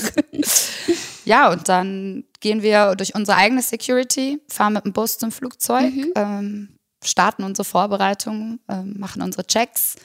ja, 1.25 1.51
und 1.51 1.69
dann 1.69 2.25
gehen 2.41 2.63
wir 2.63 2.95
durch 2.95 3.15
unsere 3.15 3.37
eigene 3.37 3.63
Security, 3.63 4.41
fahren 4.49 4.75
mit 4.75 4.85
dem 4.85 4.93
Bus 4.93 5.19
zum 5.19 5.33
Flugzeug, 5.33 5.93
ähm, 6.15 6.77
starten 7.05 7.45
unsere 7.45 7.65
Vorbereitungen, 7.65 8.61
ähm, 8.69 8.95
machen 8.99 9.23
unsere 9.23 9.47
Checks. 9.47 9.97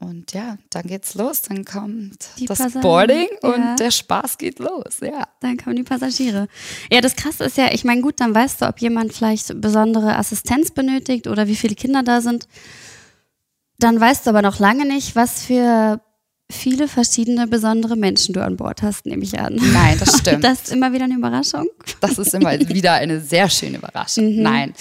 Und 0.00 0.32
ja, 0.32 0.56
dann 0.70 0.84
geht's 0.84 1.14
los. 1.14 1.42
Dann 1.42 1.66
kommt 1.66 2.30
Die 2.38 2.46
das 2.46 2.58
Passagiere, 2.58 2.82
Boarding 2.82 3.28
ja. 3.42 3.48
und 3.50 3.80
der 3.80 3.90
Spaß 3.90 4.38
geht 4.38 4.58
los. 4.58 5.00
Ja. 5.02 5.28
Dann 5.40 5.58
kommen 5.58 5.76
die 5.76 5.82
Passagiere. 5.82 6.48
Ja, 6.90 7.02
das 7.02 7.16
Krasse 7.16 7.44
ist 7.44 7.58
ja, 7.58 7.70
ich 7.70 7.84
meine, 7.84 8.00
gut, 8.00 8.18
dann 8.18 8.34
weißt 8.34 8.62
du, 8.62 8.68
ob 8.68 8.80
jemand 8.80 9.12
vielleicht 9.12 9.60
besondere 9.60 10.16
Assistenz 10.16 10.70
benötigt 10.70 11.26
oder 11.26 11.48
wie 11.48 11.56
viele 11.56 11.74
Kinder 11.74 12.02
da 12.02 12.22
sind. 12.22 12.48
Dann 13.80 14.00
weißt 14.00 14.26
du 14.26 14.30
aber 14.30 14.42
noch 14.42 14.58
lange 14.58 14.86
nicht, 14.86 15.16
was 15.16 15.42
für 15.44 16.00
viele 16.50 16.88
verschiedene 16.88 17.46
besondere 17.46 17.96
Menschen 17.96 18.32
du 18.32 18.42
an 18.44 18.56
Bord 18.56 18.82
hast, 18.82 19.06
nehme 19.06 19.22
ich 19.22 19.38
an. 19.38 19.54
Nein, 19.72 19.96
das 19.98 20.18
stimmt. 20.18 20.42
Das 20.44 20.62
ist 20.62 20.72
immer 20.72 20.92
wieder 20.92 21.04
eine 21.04 21.14
Überraschung. 21.14 21.66
Das 22.00 22.18
ist 22.18 22.34
immer 22.34 22.52
wieder 22.68 22.94
eine 22.94 23.20
sehr 23.20 23.48
schöne 23.48 23.78
Überraschung. 23.78 24.36
Mhm. 24.36 24.42
Nein, 24.42 24.74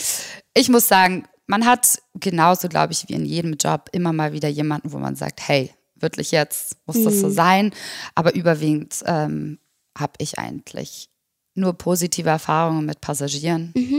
ich 0.56 0.70
muss 0.70 0.88
sagen, 0.88 1.26
man 1.48 1.66
hat 1.66 2.00
genauso, 2.16 2.68
glaube 2.70 2.94
ich, 2.94 3.08
wie 3.08 3.14
in 3.14 3.26
jedem 3.26 3.54
Job 3.54 3.90
immer 3.92 4.14
mal 4.14 4.34
wieder 4.34 4.48
jemanden, 4.50 4.92
wo 4.92 4.98
man 4.98 5.16
sagt, 5.16 5.48
hey, 5.48 5.72
wirklich 5.96 6.32
jetzt 6.32 6.76
muss 6.86 7.02
das 7.04 7.16
Mhm. 7.16 7.20
so 7.20 7.30
sein. 7.30 7.72
Aber 8.16 8.34
überwiegend 8.36 8.96
ähm, 9.06 9.60
habe 9.98 10.14
ich 10.20 10.38
eigentlich 10.40 11.10
nur 11.56 11.74
positive 11.74 12.30
Erfahrungen 12.30 12.86
mit 12.86 13.02
Passagieren. 13.02 13.74
Mhm. 13.76 13.99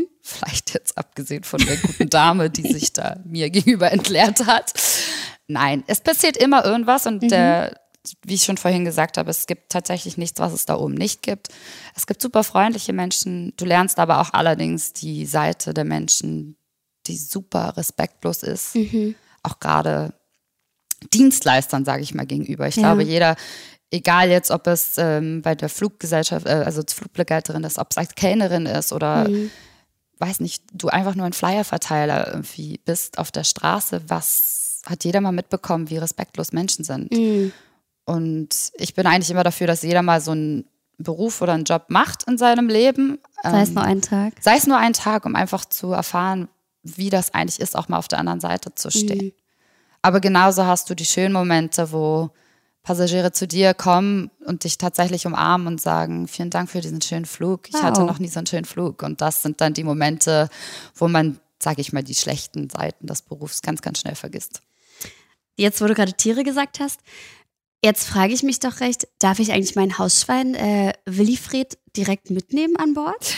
Abgesehen 1.21 1.45
von 1.45 1.61
der 1.67 1.77
guten 1.77 2.09
Dame, 2.09 2.49
die 2.51 2.63
sich 2.63 2.93
da 2.95 3.17
mir 3.25 3.51
gegenüber 3.51 3.93
entleert 3.93 4.47
hat. 4.47 4.73
Nein, 5.49 5.85
es 5.87 6.01
passiert 6.01 6.37
immer 6.39 6.65
irgendwas 6.65 7.07
und 7.07 7.23
Mhm. 7.23 7.29
der, 7.29 7.81
wie 8.25 8.35
ich 8.35 8.45
schon 8.45 8.57
vorhin 8.57 8.85
gesagt 8.87 9.19
habe, 9.19 9.31
es 9.31 9.47
gibt 9.47 9.71
tatsächlich 9.71 10.17
nichts, 10.17 10.41
was 10.41 10.53
es 10.55 10.65
da 10.65 10.77
oben 10.77 10.95
nicht 10.95 11.23
gibt. 11.23 11.49
Es 11.95 12.07
gibt 12.07 12.23
super 12.23 12.43
freundliche 12.43 12.95
Menschen. 12.95 13.53
Du 13.59 13.67
lernst 13.67 13.99
aber 13.99 14.21
auch 14.23 14.33
allerdings 14.33 14.95
die 14.95 15.27
Seite 15.27 15.75
der 15.75 15.85
Menschen, 15.85 16.57
die 17.07 17.17
super 17.19 17.77
respektlos 17.77 18.43
ist. 18.43 18.75
Auch 19.43 19.61
gerade 19.61 20.15
Dienstleistern, 21.13 21.85
sage 21.85 22.03
ich 22.03 22.15
mal, 22.15 22.27
gegenüber. 22.27 22.67
Ich 22.69 22.77
Ja. 22.77 22.83
glaube, 22.83 23.03
jeder, 23.03 23.37
egal 23.91 24.31
jetzt, 24.31 24.51
ob 24.51 24.67
es 24.67 24.97
ähm, 24.99 25.43
bei 25.43 25.55
der 25.55 25.69
Fluggesellschaft, 25.69 26.47
äh, 26.47 26.63
also 26.65 26.83
Flugbegleiterin 26.89 27.65
ist, 27.65 27.79
ob 27.79 27.89
es 27.91 27.99
als 27.99 28.15
Kellnerin 28.15 28.67
ist 28.67 28.93
oder 28.93 29.29
weiß 30.21 30.41
nicht, 30.41 30.63
du 30.73 30.89
einfach 30.89 31.15
nur 31.15 31.27
ein 31.27 31.33
Flyerverteiler 31.33 32.29
irgendwie 32.29 32.79
bist 32.85 33.19
auf 33.19 33.31
der 33.31 33.45
Straße, 33.45 34.03
was 34.09 34.83
hat 34.87 35.05
jeder 35.05 35.21
mal 35.21 35.33
mitbekommen, 35.33 35.91
wie 35.91 35.99
respektlos 35.99 36.53
Menschen 36.53 36.85
sind. 36.85 37.13
Und 38.05 38.49
ich 38.75 38.95
bin 38.95 39.07
eigentlich 39.07 39.31
immer 39.31 39.45
dafür, 39.45 39.67
dass 39.67 39.83
jeder 39.83 40.03
mal 40.03 40.21
so 40.21 40.33
einen 40.33 40.65
Beruf 40.99 41.41
oder 41.43 41.55
einen 41.55 41.65
Job 41.65 41.85
macht 41.89 42.25
in 42.25 42.39
seinem 42.39 42.69
Leben. 42.69 43.19
Sei 43.43 43.63
es 43.63 43.69
Ähm, 43.71 43.75
nur 43.75 43.85
ein 43.85 44.03
Tag. 44.03 44.35
sei 44.41 44.57
es 44.57 44.67
nur 44.67 44.77
ein 44.77 44.93
Tag, 44.93 45.25
um 45.27 45.35
einfach 45.37 45.65
zu 45.65 45.93
erfahren, 45.93 46.49
wie 46.83 47.11
das 47.11 47.33
eigentlich 47.35 47.61
ist, 47.61 47.77
auch 47.77 47.89
mal 47.89 47.99
auf 47.99 48.09
der 48.09 48.19
anderen 48.19 48.41
Seite 48.41 48.75
zu 48.75 48.91
stehen. 48.91 49.33
Aber 50.03 50.21
genauso 50.21 50.65
hast 50.65 50.89
du 50.89 50.95
die 50.95 51.05
schönen 51.05 51.33
Momente, 51.33 51.93
wo 51.93 52.31
Passagiere 52.83 53.31
zu 53.33 53.47
dir 53.47 53.75
kommen 53.75 54.31
und 54.47 54.65
dich 54.65 54.79
tatsächlich 54.79 55.27
umarmen 55.27 55.67
und 55.67 55.81
sagen, 55.81 56.27
vielen 56.29 56.51
Dank 56.51 56.71
für 56.71 56.81
diesen 56.81 57.03
schönen 57.03 57.27
Flug. 57.27 57.69
Ich 57.69 57.83
hatte 57.83 58.01
Wow. 58.01 58.09
noch 58.09 58.19
nie 58.19 58.29
so 58.29 58.39
einen 58.39 58.47
schönen 58.47 58.65
Flug. 58.65 59.03
Und 59.03 59.21
das 59.21 59.43
sind 59.43 59.61
dann 59.61 59.75
die 59.75 59.85
Momente, 59.85 60.49
wo 60.95 61.07
man, 61.07 61.39
sage 61.63 61.83
ich 61.83 61.93
mal, 61.93 62.03
die 62.03 62.15
schlechten 62.15 62.71
Seiten 62.71 63.07
des 63.07 63.23
Berufs 63.23 63.61
ganz, 63.63 63.83
ganz 63.83 64.01
schnell 64.01 64.15
vergisst. 64.15 64.63
Jetzt, 65.57 65.83
wo 65.83 65.87
du 65.87 65.95
gerade 65.95 66.15
Tiere 66.15 66.43
gesagt 66.43 66.81
hast, 66.81 67.01
jetzt 67.85 68.07
frage 68.09 68.33
ich 68.33 68.43
mich 68.43 68.61
doch 68.61 68.81
recht, 68.81 69.09
darf 69.19 69.41
ich 69.41 69.53
eigentlich 69.53 69.77
mein 69.77 69.99
Hausschwein 69.99 70.55
äh, 70.55 70.95
Willifred 71.05 71.77
direkt 71.97 72.31
mitnehmen 72.31 72.77
an 72.77 72.95
Bord? 72.95 73.35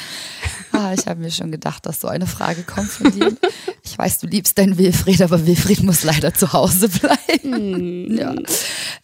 Ah, 0.73 0.95
ich 0.95 1.07
habe 1.07 1.21
mir 1.21 1.31
schon 1.31 1.52
gedacht, 1.52 1.87
dass 1.87 2.00
so 2.00 2.09
eine 2.09 2.26
Frage 2.26 2.62
kommt 2.62 2.88
von 2.88 3.12
dir. 3.12 3.37
Ich 3.85 3.99
weiß, 3.99 4.21
du 4.21 4.26
liebst 4.26 4.57
deinen 4.59 4.79
Wilfried, 4.79 5.21
aber 5.21 5.47
Wilfried 5.47 5.83
muss 5.83 6.02
leider 6.02 6.33
zu 6.33 6.52
Hause 6.52 6.88
bleiben. 6.88 8.17
Ja. 8.17 8.35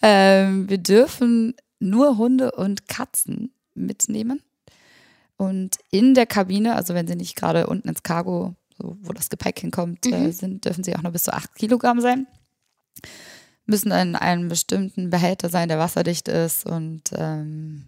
Ähm, 0.00 0.68
wir 0.68 0.78
dürfen 0.78 1.54
nur 1.78 2.16
Hunde 2.16 2.52
und 2.52 2.88
Katzen 2.88 3.52
mitnehmen. 3.74 4.40
Und 5.36 5.76
in 5.90 6.14
der 6.14 6.26
Kabine, 6.26 6.74
also 6.74 6.94
wenn 6.94 7.06
sie 7.06 7.16
nicht 7.16 7.36
gerade 7.36 7.66
unten 7.66 7.88
ins 7.88 8.02
Cargo, 8.02 8.54
so, 8.76 8.96
wo 9.00 9.12
das 9.12 9.28
Gepäck 9.28 9.60
hinkommt, 9.60 10.06
äh, 10.06 10.30
sind, 10.32 10.64
dürfen 10.64 10.84
sie 10.84 10.96
auch 10.96 11.02
nur 11.02 11.12
bis 11.12 11.24
zu 11.24 11.32
8 11.32 11.54
Kilogramm 11.54 12.00
sein. 12.00 12.26
Müssen 13.66 13.92
in 13.92 14.16
einem 14.16 14.48
bestimmten 14.48 15.10
Behälter 15.10 15.48
sein, 15.48 15.68
der 15.68 15.78
wasserdicht 15.78 16.28
ist. 16.28 16.66
Und 16.66 17.02
ähm, 17.14 17.84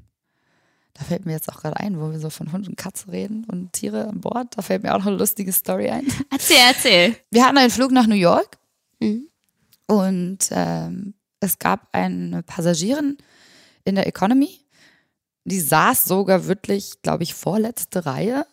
da 0.94 1.04
fällt 1.04 1.24
mir 1.26 1.32
jetzt 1.32 1.50
auch 1.50 1.60
gerade 1.60 1.78
ein, 1.78 2.00
wo 2.00 2.10
wir 2.10 2.18
so 2.18 2.30
von 2.30 2.52
Hund 2.52 2.68
und 2.68 2.76
Katze 2.76 3.10
reden 3.12 3.44
und 3.50 3.72
Tiere 3.72 4.08
an 4.08 4.20
Bord. 4.20 4.56
Da 4.56 4.62
fällt 4.62 4.82
mir 4.82 4.94
auch 4.94 4.98
noch 4.98 5.06
eine 5.06 5.16
lustige 5.16 5.52
Story 5.52 5.88
ein. 5.90 6.06
Erzähl, 6.30 6.56
erzähl. 6.68 7.16
Wir 7.30 7.44
hatten 7.46 7.58
einen 7.58 7.70
Flug 7.70 7.90
nach 7.92 8.06
New 8.06 8.14
York 8.14 8.58
Mhm. 9.02 9.28
und 9.86 10.38
ähm, 10.50 11.14
es 11.40 11.58
gab 11.58 11.88
eine 11.92 12.42
Passagierin 12.42 13.16
in 13.84 13.94
der 13.94 14.06
Economy, 14.06 14.60
die 15.44 15.58
saß 15.60 16.04
sogar 16.04 16.46
wirklich, 16.46 17.00
glaube 17.00 17.22
ich, 17.22 17.32
vorletzte 17.32 18.04
Reihe. 18.04 18.46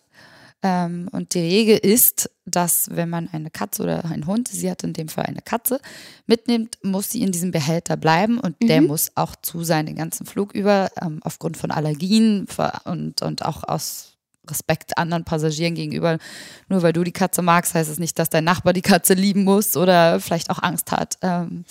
Ähm, 0.62 1.08
und 1.12 1.34
die 1.34 1.40
Regel 1.40 1.78
ist, 1.78 2.30
dass 2.44 2.88
wenn 2.92 3.08
man 3.08 3.28
eine 3.32 3.50
Katze 3.50 3.82
oder 3.82 4.04
einen 4.04 4.26
Hund, 4.26 4.48
sie 4.48 4.70
hat 4.70 4.82
in 4.82 4.92
dem 4.92 5.08
Fall 5.08 5.26
eine 5.26 5.42
Katze, 5.42 5.80
mitnimmt, 6.26 6.78
muss 6.82 7.10
sie 7.10 7.22
in 7.22 7.30
diesem 7.30 7.50
Behälter 7.50 7.96
bleiben 7.96 8.38
und 8.38 8.56
der 8.60 8.82
muss 8.82 9.12
auch 9.14 9.36
zu 9.36 9.62
sein 9.62 9.86
den 9.86 9.96
ganzen 9.96 10.26
Flug 10.26 10.52
über, 10.54 10.90
ähm, 11.00 11.20
aufgrund 11.22 11.56
von 11.56 11.70
Allergien 11.70 12.46
und, 12.84 13.22
und 13.22 13.44
auch 13.44 13.62
aus 13.64 14.18
Respekt 14.50 14.98
anderen 14.98 15.24
Passagieren 15.24 15.74
gegenüber. 15.74 16.18
Nur 16.68 16.82
weil 16.82 16.92
du 16.92 17.04
die 17.04 17.12
Katze 17.12 17.42
magst, 17.42 17.74
heißt 17.74 17.90
es 17.90 17.98
nicht, 17.98 18.18
dass 18.18 18.30
dein 18.30 18.44
Nachbar 18.44 18.72
die 18.72 18.82
Katze 18.82 19.14
lieben 19.14 19.44
muss 19.44 19.76
oder 19.76 20.20
vielleicht 20.20 20.50
auch 20.50 20.62
Angst 20.62 20.90
hat. 20.90 21.18
Ähm, 21.22 21.64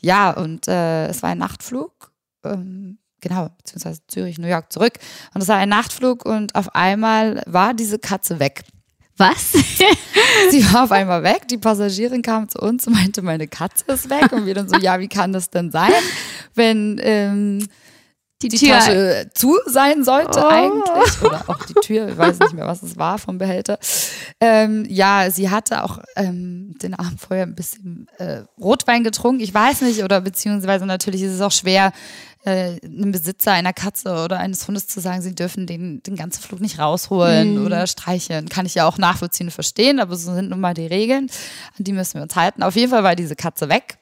ja, 0.00 0.30
und 0.30 0.68
äh, 0.68 1.06
es 1.08 1.22
war 1.22 1.30
ein 1.30 1.38
Nachtflug. 1.38 2.12
Ähm, 2.44 2.98
genau, 3.22 3.48
beziehungsweise 3.56 4.00
Zürich, 4.08 4.36
New 4.38 4.46
York 4.48 4.70
zurück. 4.70 4.98
Und 5.32 5.40
es 5.40 5.48
war 5.48 5.56
ein 5.56 5.70
Nachtflug 5.70 6.26
und 6.26 6.54
auf 6.54 6.74
einmal 6.74 7.42
war 7.46 7.72
diese 7.72 7.98
Katze 7.98 8.38
weg. 8.38 8.64
Was? 9.16 9.52
Sie 10.50 10.72
war 10.72 10.84
auf 10.84 10.92
einmal 10.92 11.22
weg. 11.22 11.46
Die 11.48 11.58
Passagierin 11.58 12.22
kam 12.22 12.48
zu 12.48 12.58
uns 12.58 12.86
und 12.86 12.94
meinte, 12.94 13.22
meine 13.22 13.46
Katze 13.48 13.84
ist 13.88 14.10
weg. 14.10 14.32
Und 14.32 14.46
wir 14.46 14.54
dann 14.54 14.68
so, 14.68 14.76
ja, 14.76 14.98
wie 15.00 15.08
kann 15.08 15.32
das 15.32 15.50
denn 15.50 15.70
sein, 15.70 15.92
wenn 16.54 16.98
ähm, 17.02 17.66
die, 18.40 18.48
Tür- 18.48 18.70
Tasche 18.78 19.30
zu 19.34 19.56
sein 19.66 20.02
sollte 20.02 20.40
Oh. 20.42 20.48
eigentlich? 20.48 21.22
Oder 21.22 21.44
auch 21.46 21.64
die 21.66 21.74
Tür, 21.74 22.08
ich 22.08 22.16
weiß 22.18 22.38
nicht 22.40 22.54
mehr, 22.54 22.66
was 22.66 22.82
es 22.82 22.96
war 22.96 23.18
vom 23.18 23.38
Behälter. 23.38 23.78
Ähm, 24.40 24.84
ja, 24.88 25.30
sie 25.30 25.50
hatte 25.50 25.84
auch 25.84 25.98
ähm, 26.16 26.74
den 26.82 26.94
Abend 26.94 27.20
vorher 27.20 27.44
ein 27.46 27.54
bisschen 27.54 28.08
äh, 28.18 28.40
Rotwein 28.58 29.04
getrunken. 29.04 29.40
Ich 29.42 29.54
weiß 29.54 29.82
nicht, 29.82 30.02
oder 30.02 30.20
beziehungsweise 30.22 30.86
natürlich 30.86 31.22
ist 31.22 31.32
es 31.34 31.40
auch 31.42 31.52
schwer, 31.52 31.92
äh, 32.44 32.78
einem 32.84 33.12
Besitzer 33.12 33.52
einer 33.52 33.72
Katze 33.72 34.24
oder 34.24 34.38
eines 34.38 34.66
Hundes 34.66 34.86
zu 34.88 35.00
sagen, 35.00 35.22
sie 35.22 35.34
dürfen 35.34 35.66
den, 35.66 36.02
den 36.02 36.16
ganzen 36.16 36.42
Flug 36.42 36.60
nicht 36.60 36.78
rausholen 36.78 37.64
oder 37.64 37.86
streicheln. 37.86 38.48
Kann 38.48 38.66
ich 38.66 38.74
ja 38.74 38.86
auch 38.86 38.98
nachvollziehen 38.98 39.46
und 39.46 39.52
verstehen, 39.52 40.00
aber 40.00 40.16
so 40.16 40.34
sind 40.34 40.50
nun 40.50 40.60
mal 40.60 40.74
die 40.74 40.86
Regeln. 40.86 41.30
An 41.78 41.84
die 41.84 41.92
müssen 41.92 42.14
wir 42.14 42.22
uns 42.22 42.34
halten. 42.34 42.62
Auf 42.62 42.74
jeden 42.74 42.90
Fall 42.90 43.04
war 43.04 43.14
diese 43.14 43.36
Katze 43.36 43.68
weg. 43.68 43.98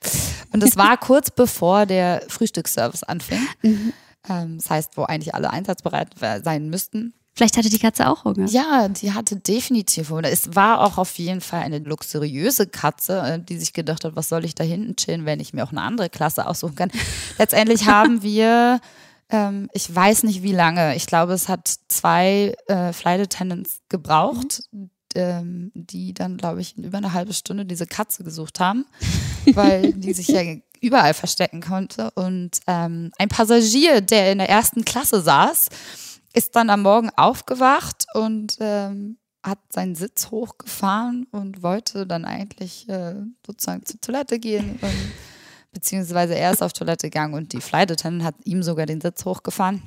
Und 0.53 0.63
es 0.63 0.77
war 0.77 0.97
kurz 1.01 1.31
bevor 1.31 1.85
der 1.85 2.23
Frühstücksservice 2.29 3.03
anfing. 3.03 3.47
Ähm, 3.63 4.59
das 4.59 4.71
heißt, 4.71 4.97
wo 4.97 5.05
eigentlich 5.05 5.35
alle 5.35 5.51
einsatzbereit 5.51 6.15
sein 6.19 6.71
müssten. 6.71 7.13
Vielleicht 7.35 7.57
hatte 7.57 7.71
die 7.71 7.79
Katze 7.79 8.09
auch 8.09 8.25
Hunger. 8.25 8.47
Ja, 8.47 8.89
die 8.89 9.13
hatte 9.13 9.37
definitiv 9.37 10.11
Hunger. 10.11 10.29
Es 10.29 10.55
war 10.55 10.81
auch 10.81 10.99
auf 10.99 11.19
jeden 11.19 11.41
Fall 11.41 11.63
eine 11.63 11.79
luxuriöse 11.79 12.67
Katze, 12.67 13.21
äh, 13.21 13.39
die 13.41 13.57
sich 13.57 13.73
gedacht 13.73 14.05
hat, 14.05 14.17
was 14.17 14.29
soll 14.29 14.45
ich 14.45 14.55
da 14.55 14.65
hinten 14.65 14.97
chillen, 14.97 15.27
wenn 15.27 15.41
ich 15.41 15.55
mir 15.55 15.65
auch 15.65 15.71
eine 15.71 15.83
andere 15.83 16.11
Klasse 16.11 16.47
aussuchen 16.47 16.75
kann. 16.75 16.91
Letztendlich 17.39 17.87
haben 17.87 18.23
wir, 18.23 18.81
ähm, 19.31 19.69
ich 19.73 19.95
weiß 19.95 20.25
nicht 20.25 20.43
wie 20.43 20.53
lange, 20.53 20.97
ich 20.97 21.07
glaube, 21.07 21.33
es 21.33 21.49
hat 21.49 21.73
zwei 21.89 22.55
äh, 22.67 22.93
Flight 22.93 23.21
Attendants 23.21 23.81
gebraucht, 23.89 24.63
ähm, 25.15 25.71
die 25.75 26.13
dann, 26.13 26.37
glaube 26.37 26.61
ich, 26.61 26.77
in 26.77 26.85
über 26.85 26.99
eine 26.99 27.13
halbe 27.13 27.33
Stunde 27.33 27.65
diese 27.65 27.87
Katze 27.87 28.25
gesucht 28.25 28.61
haben, 28.61 28.87
weil 29.55 29.93
die 29.93 30.13
sich 30.13 30.29
ja 30.29 30.43
überall 30.81 31.15
verstecken 31.15 31.61
konnte. 31.61 32.11
Und 32.13 32.61
ähm, 32.67 33.13
ein 33.19 33.29
Passagier, 33.29 34.01
der 34.01 34.33
in 34.33 34.39
der 34.39 34.49
ersten 34.49 34.85
Klasse 34.85 35.21
saß, 35.21 35.69
ist 36.33 36.57
dann 36.57 36.71
am 36.71 36.83
Morgen 36.83 37.11
aufgewacht 37.17 38.07
und 38.15 38.57
ähm, 38.61 39.19
hat 39.43 39.59
seinen 39.71 39.95
Sitz 39.95 40.31
hochgefahren 40.31 41.27
und 41.31 41.63
wollte 41.63 42.07
dann 42.07 42.25
eigentlich 42.25 42.89
äh, 42.89 43.15
sozusagen 43.47 43.85
zur 43.85 44.01
Toilette 44.01 44.39
gehen. 44.39 44.79
Und, 44.81 44.95
beziehungsweise 45.73 46.35
er 46.35 46.53
ist 46.53 46.63
auf 46.63 46.73
Toilette 46.73 47.09
gegangen 47.09 47.35
und 47.35 47.53
die 47.53 47.61
Flight 47.61 47.93
Attendant 47.93 48.25
hat 48.25 48.35
ihm 48.45 48.63
sogar 48.63 48.87
den 48.87 49.01
Sitz 49.01 49.25
hochgefahren, 49.25 49.83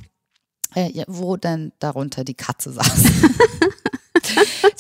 äh, 0.76 1.04
wo 1.08 1.38
dann 1.38 1.74
darunter 1.80 2.24
die 2.24 2.36
Katze 2.36 2.72
saß. 2.72 3.04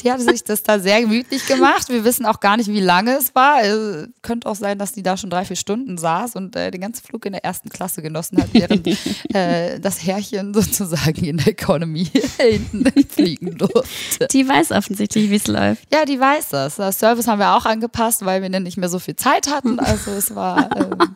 Die 0.03 0.11
hatte 0.11 0.23
sich 0.23 0.43
das 0.43 0.63
da 0.63 0.79
sehr 0.79 1.01
gemütlich 1.01 1.45
gemacht. 1.47 1.89
Wir 1.89 2.03
wissen 2.03 2.25
auch 2.25 2.39
gar 2.39 2.57
nicht, 2.57 2.67
wie 2.67 2.79
lange 2.81 3.15
es 3.15 3.33
war. 3.35 3.55
Also, 3.55 4.07
könnte 4.21 4.49
auch 4.49 4.55
sein, 4.55 4.77
dass 4.77 4.91
die 4.91 5.03
da 5.03 5.15
schon 5.15 5.29
drei, 5.29 5.45
vier 5.45 5.55
Stunden 5.55 5.97
saß 5.97 6.35
und 6.35 6.55
äh, 6.55 6.71
den 6.71 6.81
ganzen 6.81 7.03
Flug 7.05 7.25
in 7.25 7.33
der 7.33 7.45
ersten 7.45 7.69
Klasse 7.69 8.01
genossen 8.01 8.41
hat, 8.41 8.49
während 8.51 8.87
äh, 9.33 9.79
das 9.79 10.05
Herrchen 10.05 10.53
sozusagen 10.53 11.23
in 11.23 11.37
der 11.37 11.47
Economy 11.47 12.05
hinten 12.37 12.85
fliegen 13.09 13.57
durfte. 13.57 14.27
Die 14.31 14.47
weiß 14.47 14.71
offensichtlich, 14.71 15.29
wie 15.29 15.35
es 15.35 15.47
läuft. 15.47 15.83
Ja, 15.93 16.05
die 16.05 16.19
weiß 16.19 16.49
das. 16.49 16.75
Das 16.75 16.99
Service 16.99 17.27
haben 17.27 17.39
wir 17.39 17.55
auch 17.55 17.65
angepasst, 17.65 18.25
weil 18.25 18.41
wir 18.41 18.49
dann 18.49 18.63
nicht 18.63 18.77
mehr 18.77 18.89
so 18.89 18.99
viel 18.99 19.15
Zeit 19.15 19.47
hatten. 19.49 19.79
Also 19.79 20.11
es 20.11 20.35
war 20.35 20.69
ähm, 20.75 21.15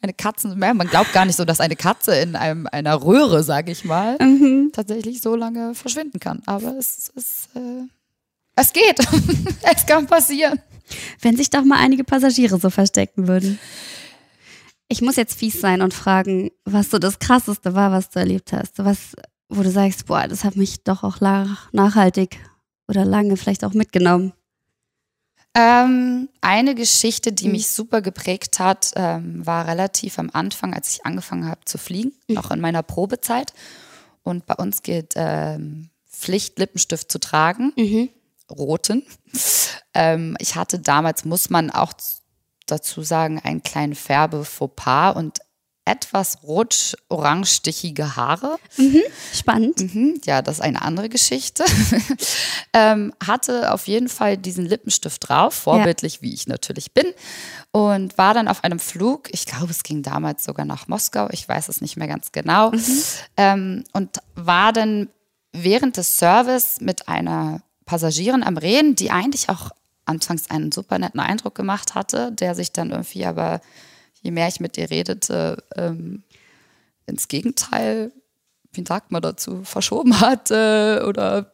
eine 0.00 0.12
Katzen. 0.12 0.58
Man 0.58 0.86
glaubt 0.88 1.12
gar 1.12 1.24
nicht 1.24 1.36
so, 1.36 1.44
dass 1.44 1.60
eine 1.60 1.76
Katze 1.76 2.14
in 2.16 2.36
einem, 2.36 2.66
einer 2.70 3.02
Röhre, 3.02 3.42
sage 3.42 3.72
ich 3.72 3.84
mal, 3.84 4.16
tatsächlich 4.72 5.20
so 5.20 5.34
lange 5.34 5.74
verschwinden 5.74 6.20
kann. 6.20 6.42
Aber 6.46 6.76
es, 6.78 7.12
es, 7.16 7.48
äh, 7.54 7.88
es 8.58 8.72
geht. 8.72 8.98
es 9.62 9.86
kann 9.86 10.06
passieren. 10.06 10.60
Wenn 11.20 11.36
sich 11.36 11.50
doch 11.50 11.64
mal 11.64 11.78
einige 11.78 12.04
Passagiere 12.04 12.58
so 12.58 12.70
verstecken 12.70 13.28
würden. 13.28 13.58
Ich 14.88 15.02
muss 15.02 15.16
jetzt 15.16 15.38
fies 15.38 15.60
sein 15.60 15.82
und 15.82 15.92
fragen, 15.92 16.50
was 16.64 16.90
so 16.90 16.98
das 16.98 17.18
Krasseste 17.18 17.74
war, 17.74 17.92
was 17.92 18.10
du 18.10 18.20
erlebt 18.20 18.52
hast. 18.52 18.78
Was, 18.78 19.14
wo 19.48 19.62
du 19.62 19.70
sagst, 19.70 20.06
boah, 20.06 20.26
das 20.26 20.44
hat 20.44 20.56
mich 20.56 20.82
doch 20.82 21.04
auch 21.04 21.20
nachhaltig 21.72 22.38
oder 22.88 23.04
lange 23.04 23.36
vielleicht 23.36 23.64
auch 23.64 23.74
mitgenommen. 23.74 24.32
Ähm, 25.54 26.28
eine 26.40 26.74
Geschichte, 26.74 27.32
die 27.32 27.48
mich 27.48 27.68
super 27.68 28.00
geprägt 28.00 28.58
hat, 28.60 28.92
ähm, 28.96 29.44
war 29.44 29.66
relativ 29.66 30.18
am 30.18 30.30
Anfang, 30.32 30.72
als 30.72 30.94
ich 30.94 31.06
angefangen 31.06 31.46
habe 31.46 31.64
zu 31.64 31.78
fliegen, 31.78 32.12
noch 32.28 32.50
in 32.50 32.60
meiner 32.60 32.82
Probezeit. 32.82 33.52
Und 34.22 34.46
bei 34.46 34.54
uns 34.54 34.82
gilt 34.82 35.14
ähm, 35.16 35.90
Pflicht, 36.10 36.58
Lippenstift 36.58 37.10
zu 37.10 37.18
tragen, 37.18 37.72
roten. 38.50 39.04
Ähm, 39.94 40.36
ich 40.38 40.56
hatte 40.56 40.78
damals, 40.78 41.24
muss 41.24 41.50
man 41.50 41.70
auch 41.70 41.92
dazu 42.66 43.02
sagen, 43.02 43.40
einen 43.40 43.62
kleinen 43.62 43.94
Färbe-Fauxpas 43.94 45.16
und 45.16 45.40
etwas 45.88 46.42
rot-orange-stichige 46.42 48.14
Haare. 48.14 48.58
Spannend. 49.34 49.94
Mhm, 49.94 50.20
ja, 50.24 50.42
das 50.42 50.56
ist 50.56 50.60
eine 50.60 50.82
andere 50.82 51.08
Geschichte. 51.08 51.64
ähm, 52.74 53.14
hatte 53.24 53.72
auf 53.72 53.88
jeden 53.88 54.10
Fall 54.10 54.36
diesen 54.36 54.66
Lippenstift 54.66 55.28
drauf, 55.28 55.54
vorbildlich, 55.54 56.20
wie 56.20 56.34
ich 56.34 56.46
natürlich 56.46 56.92
bin. 56.92 57.06
Und 57.72 58.18
war 58.18 58.34
dann 58.34 58.48
auf 58.48 58.64
einem 58.64 58.78
Flug, 58.78 59.32
ich 59.32 59.46
glaube, 59.46 59.70
es 59.70 59.82
ging 59.82 60.02
damals 60.02 60.44
sogar 60.44 60.66
nach 60.66 60.88
Moskau, 60.88 61.28
ich 61.30 61.48
weiß 61.48 61.70
es 61.70 61.80
nicht 61.80 61.96
mehr 61.96 62.08
ganz 62.08 62.32
genau. 62.32 62.70
Ähm, 63.38 63.84
und 63.92 64.18
war 64.34 64.72
dann 64.72 65.08
während 65.52 65.96
des 65.96 66.18
Service 66.18 66.80
mit 66.80 67.08
einer 67.08 67.62
Passagierin 67.88 68.42
am 68.42 68.58
Reden, 68.58 68.94
die 68.94 69.10
eigentlich 69.10 69.48
auch 69.48 69.70
anfangs 70.04 70.50
einen 70.50 70.72
super 70.72 70.98
netten 70.98 71.20
Eindruck 71.20 71.54
gemacht 71.54 71.94
hatte, 71.94 72.32
der 72.32 72.54
sich 72.54 72.70
dann 72.72 72.90
irgendwie 72.90 73.24
aber, 73.24 73.60
je 74.22 74.30
mehr 74.30 74.46
ich 74.48 74.60
mit 74.60 74.76
ihr 74.76 74.90
redete, 74.90 75.64
ähm, 75.74 76.22
ins 77.06 77.28
Gegenteil, 77.28 78.12
wie 78.72 78.84
sagt 78.86 79.10
man 79.10 79.22
dazu, 79.22 79.62
verschoben 79.64 80.20
hatte 80.20 81.04
oder 81.08 81.52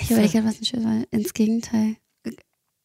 Ich 0.00 0.10
überlege 0.10 0.44
was 0.44 0.60
ein 0.60 0.64
schönes 0.64 0.86
war. 0.86 1.02
Ins 1.10 1.34
Gegenteil 1.34 1.96
ge- 2.22 2.36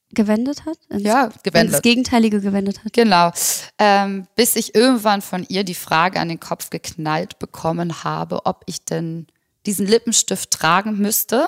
gewendet 0.10 0.66
hat? 0.66 0.78
Ins, 0.90 1.04
ja, 1.04 1.30
gewendet. 1.44 1.76
Ins 1.76 1.82
Gegenteilige 1.84 2.42
gewendet 2.42 2.84
hat. 2.84 2.94
Genau. 2.94 3.32
Ähm, 3.78 4.26
bis 4.36 4.56
ich 4.56 4.74
irgendwann 4.74 5.22
von 5.22 5.46
ihr 5.48 5.64
die 5.64 5.76
Frage 5.76 6.20
an 6.20 6.30
den 6.30 6.40
Kopf 6.40 6.72
geknallt 6.72 7.38
bekommen 7.38 8.04
habe, 8.04 8.48
ob 8.48 8.64
ich 8.66 8.84
denn 8.86 9.28
diesen 9.68 9.86
Lippenstift 9.86 10.50
tragen 10.50 10.98
müsste. 10.98 11.46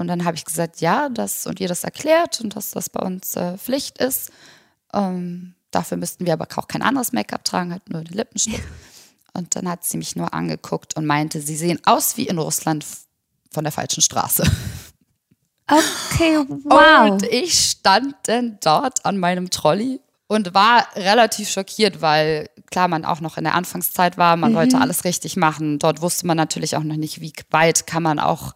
Und 0.00 0.08
dann 0.08 0.24
habe 0.24 0.36
ich 0.36 0.44
gesagt, 0.44 0.80
ja, 0.80 1.08
das 1.08 1.46
und 1.46 1.60
ihr 1.60 1.68
das 1.68 1.84
erklärt 1.84 2.40
und 2.40 2.56
dass 2.56 2.70
das 2.70 2.88
bei 2.88 3.00
uns 3.00 3.36
äh, 3.36 3.58
Pflicht 3.58 3.98
ist. 3.98 4.30
Ähm, 4.94 5.54
dafür 5.70 5.98
müssten 5.98 6.26
wir 6.26 6.32
aber 6.32 6.48
auch 6.56 6.68
kein 6.68 6.82
anderes 6.82 7.12
Make-up 7.12 7.44
tragen, 7.44 7.72
halt 7.72 7.88
nur 7.90 8.02
den 8.02 8.16
Lippenstift. 8.16 8.62
Und 9.32 9.54
dann 9.54 9.68
hat 9.68 9.84
sie 9.84 9.96
mich 9.96 10.16
nur 10.16 10.34
angeguckt 10.34 10.96
und 10.96 11.06
meinte, 11.06 11.40
sie 11.40 11.54
sehen 11.54 11.78
aus 11.84 12.16
wie 12.16 12.26
in 12.26 12.36
Russland 12.36 12.84
von 13.52 13.62
der 13.62 13.72
falschen 13.72 14.00
Straße. 14.00 14.42
Okay, 15.68 16.36
wow. 16.64 17.12
Und 17.12 17.22
ich 17.22 17.54
stand 17.54 18.16
dann 18.24 18.58
dort 18.60 19.06
an 19.06 19.18
meinem 19.18 19.48
Trolley 19.48 20.00
und 20.26 20.52
war 20.52 20.84
relativ 20.96 21.48
schockiert, 21.48 22.02
weil 22.02 22.50
klar 22.72 22.88
man 22.88 23.04
auch 23.04 23.20
noch 23.20 23.36
in 23.36 23.44
der 23.44 23.54
Anfangszeit 23.54 24.18
war, 24.18 24.36
man 24.36 24.52
wollte 24.56 24.80
alles 24.80 25.04
richtig 25.04 25.36
machen. 25.36 25.78
Dort 25.78 26.02
wusste 26.02 26.26
man 26.26 26.36
natürlich 26.36 26.76
auch 26.76 26.82
noch 26.82 26.96
nicht, 26.96 27.20
wie 27.20 27.32
weit 27.50 27.86
kann 27.86 28.02
man 28.02 28.18
auch 28.18 28.52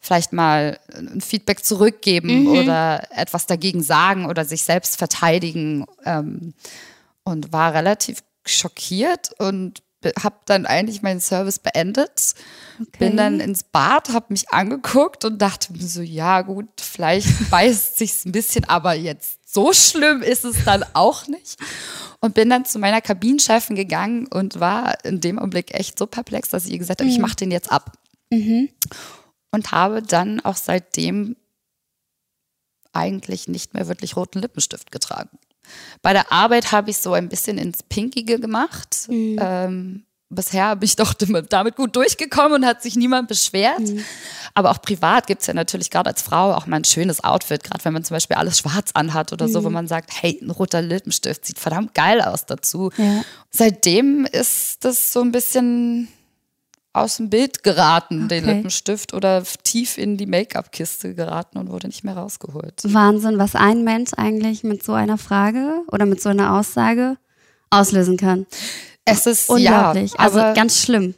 vielleicht 0.00 0.32
mal 0.32 0.78
ein 0.94 1.20
Feedback 1.20 1.64
zurückgeben 1.64 2.46
oder 2.48 3.02
etwas 3.10 3.46
dagegen 3.46 3.82
sagen 3.82 4.26
oder 4.26 4.44
sich 4.44 4.62
selbst 4.62 4.96
verteidigen. 4.96 5.84
Ähm, 6.04 6.54
und 7.28 7.52
war 7.52 7.74
relativ 7.74 8.22
schockiert 8.46 9.32
und 9.38 9.82
habe 10.22 10.36
dann 10.46 10.64
eigentlich 10.64 11.02
meinen 11.02 11.20
Service 11.20 11.58
beendet. 11.58 12.34
Bin 12.98 13.16
dann 13.16 13.40
ins 13.40 13.64
Bad, 13.64 14.10
habe 14.10 14.26
mich 14.30 14.50
angeguckt 14.50 15.24
und 15.24 15.38
dachte 15.38 15.72
mir 15.72 15.86
so, 15.86 16.00
ja 16.00 16.42
gut, 16.42 16.68
vielleicht 16.80 17.28
beißt 17.50 17.98
sich's 17.98 18.24
ein 18.24 18.32
bisschen, 18.32 18.64
aber 18.64 18.94
jetzt 18.94 19.40
so 19.44 19.72
schlimm 19.72 20.22
ist 20.22 20.44
es 20.44 20.64
dann 20.64 20.84
auch 20.94 21.26
nicht. 21.26 21.56
Und 22.20 22.34
bin 22.34 22.48
dann 22.48 22.64
zu 22.64 22.78
meiner 22.78 23.00
Kabinenchefin 23.00 23.76
gegangen 23.76 24.26
und 24.28 24.60
war 24.60 25.04
in 25.04 25.20
dem 25.20 25.38
Augenblick 25.38 25.74
echt 25.74 25.98
so 25.98 26.06
perplex, 26.06 26.48
dass 26.50 26.66
ich 26.66 26.72
ihr 26.72 26.78
gesagt 26.78 27.00
habe, 27.00 27.10
ich 27.10 27.18
mache 27.18 27.36
den 27.36 27.50
jetzt 27.50 27.70
ab. 27.70 27.92
Und 29.50 29.72
habe 29.72 30.02
dann 30.02 30.40
auch 30.40 30.56
seitdem 30.56 31.36
eigentlich 32.92 33.48
nicht 33.48 33.74
mehr 33.74 33.88
wirklich 33.88 34.16
roten 34.16 34.40
Lippenstift 34.40 34.90
getragen. 34.90 35.38
Bei 36.02 36.12
der 36.12 36.32
Arbeit 36.32 36.72
habe 36.72 36.90
ich 36.90 36.98
so 36.98 37.12
ein 37.12 37.28
bisschen 37.28 37.58
ins 37.58 37.82
Pinkige 37.82 38.40
gemacht. 38.40 39.06
Ähm, 39.10 40.04
bisher 40.30 40.76
bin 40.76 40.86
ich 40.86 40.96
doch 40.96 41.14
damit 41.14 41.76
gut 41.76 41.96
durchgekommen 41.96 42.54
und 42.62 42.66
hat 42.66 42.82
sich 42.82 42.96
niemand 42.96 43.28
beschwert. 43.28 43.80
Aber 44.54 44.70
auch 44.70 44.82
privat 44.82 45.26
gibt 45.26 45.42
es 45.42 45.46
ja 45.46 45.54
natürlich 45.54 45.90
gerade 45.90 46.10
als 46.10 46.22
Frau 46.22 46.54
auch 46.54 46.66
mal 46.66 46.76
ein 46.76 46.84
schönes 46.84 47.22
Outfit, 47.22 47.64
gerade 47.64 47.84
wenn 47.84 47.92
man 47.92 48.04
zum 48.04 48.14
Beispiel 48.14 48.36
alles 48.36 48.58
schwarz 48.58 48.90
anhat 48.94 49.32
oder 49.32 49.48
so, 49.48 49.64
wo 49.64 49.70
man 49.70 49.86
sagt, 49.88 50.10
hey, 50.22 50.38
ein 50.42 50.50
roter 50.50 50.82
Lippenstift 50.82 51.46
sieht 51.46 51.58
verdammt 51.58 51.94
geil 51.94 52.20
aus 52.20 52.46
dazu. 52.46 52.90
Ja. 52.96 53.24
Seitdem 53.50 54.24
ist 54.24 54.84
das 54.84 55.12
so 55.12 55.20
ein 55.20 55.32
bisschen 55.32 56.08
aus 57.00 57.16
dem 57.18 57.30
Bild 57.30 57.62
geraten, 57.62 58.28
den 58.28 58.44
Okay. 58.44 58.54
Lippenstift, 58.54 59.14
oder 59.14 59.42
tief 59.62 59.98
in 59.98 60.16
die 60.16 60.26
Make-up-Kiste 60.26 61.14
geraten 61.14 61.58
und 61.58 61.70
wurde 61.70 61.86
nicht 61.86 62.04
mehr 62.04 62.16
rausgeholt. 62.16 62.82
Wahnsinn, 62.84 63.38
was 63.38 63.54
ein 63.54 63.84
Mensch 63.84 64.10
eigentlich 64.16 64.64
mit 64.64 64.82
so 64.82 64.92
einer 64.92 65.18
Frage 65.18 65.82
oder 65.90 66.06
mit 66.06 66.20
so 66.20 66.28
einer 66.28 66.54
Aussage 66.56 67.16
auslösen 67.70 68.16
kann. 68.16 68.46
Es 69.04 69.26
ist 69.26 69.48
Unglaublich. 69.48 70.12
ja, 70.12 70.18
also 70.18 70.38
ganz 70.54 70.78
schlimm. 70.82 71.14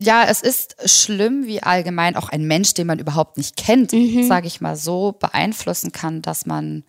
Ja, 0.00 0.24
es 0.28 0.42
ist 0.42 0.76
schlimm, 0.88 1.46
wie 1.46 1.62
allgemein 1.62 2.14
auch 2.14 2.28
ein 2.28 2.44
Mensch, 2.46 2.74
den 2.74 2.86
man 2.86 3.00
überhaupt 3.00 3.36
nicht 3.36 3.56
kennt, 3.56 3.90
sage 4.28 4.46
ich 4.46 4.60
mal 4.60 4.76
so, 4.76 5.12
beeinflussen 5.12 5.90
kann, 5.90 6.22
dass 6.22 6.46
man 6.46 6.84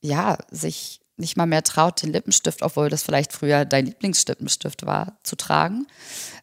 ja 0.00 0.38
sich 0.50 1.01
nicht 1.22 1.38
mal 1.38 1.46
mehr 1.46 1.62
traut, 1.62 2.02
den 2.02 2.12
Lippenstift, 2.12 2.62
obwohl 2.62 2.90
das 2.90 3.02
vielleicht 3.02 3.32
früher 3.32 3.64
dein 3.64 3.86
Lieblingslippenstift 3.86 4.84
war, 4.84 5.16
zu 5.22 5.36
tragen. 5.36 5.86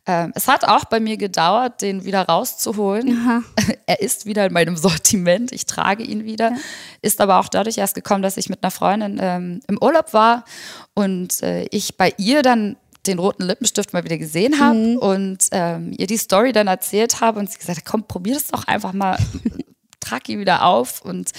Ähm, 0.07 0.31
es 0.33 0.47
hat 0.47 0.65
auch 0.65 0.85
bei 0.85 0.99
mir 0.99 1.17
gedauert, 1.17 1.83
den 1.83 2.03
wieder 2.03 2.23
rauszuholen. 2.23 3.45
Er 3.85 4.01
ist 4.01 4.27
wieder 4.27 4.45
in 4.45 4.53
meinem 4.53 4.77
Sortiment. 4.77 5.51
Ich 5.51 5.65
trage 5.65 6.03
ihn 6.03 6.23
wieder. 6.23 6.53
Ist 7.01 7.21
aber 7.21 7.39
auch 7.39 7.47
dadurch 7.47 7.79
erst 7.79 7.95
gekommen, 7.95 8.21
dass 8.21 8.37
ich 8.37 8.47
mit 8.47 8.63
einer 8.63 8.69
Freundin 8.69 9.17
ähm, 9.19 9.61
im 9.67 9.81
Urlaub 9.81 10.13
war 10.13 10.45
und 10.93 11.41
äh, 11.41 11.63
ich 11.71 11.97
bei 11.97 12.13
ihr 12.17 12.43
dann 12.43 12.77
den 13.07 13.17
roten 13.17 13.43
Lippenstift 13.43 13.91
mal 13.93 14.03
wieder 14.03 14.19
gesehen 14.19 14.59
habe 14.59 14.99
und 14.99 15.47
ähm, 15.51 15.91
ihr 15.97 16.05
die 16.05 16.17
Story 16.17 16.51
dann 16.51 16.67
erzählt 16.67 17.19
habe 17.19 17.39
und 17.39 17.49
sie 17.49 17.57
gesagt 17.57 17.79
hat, 17.79 17.85
komm, 17.85 18.07
probier 18.07 18.35
das 18.35 18.47
doch 18.47 18.67
einfach 18.67 18.93
mal, 18.93 19.17
trag 19.99 20.29
ihn 20.29 20.39
wieder 20.39 20.65
auf 20.65 21.01
und 21.01 21.31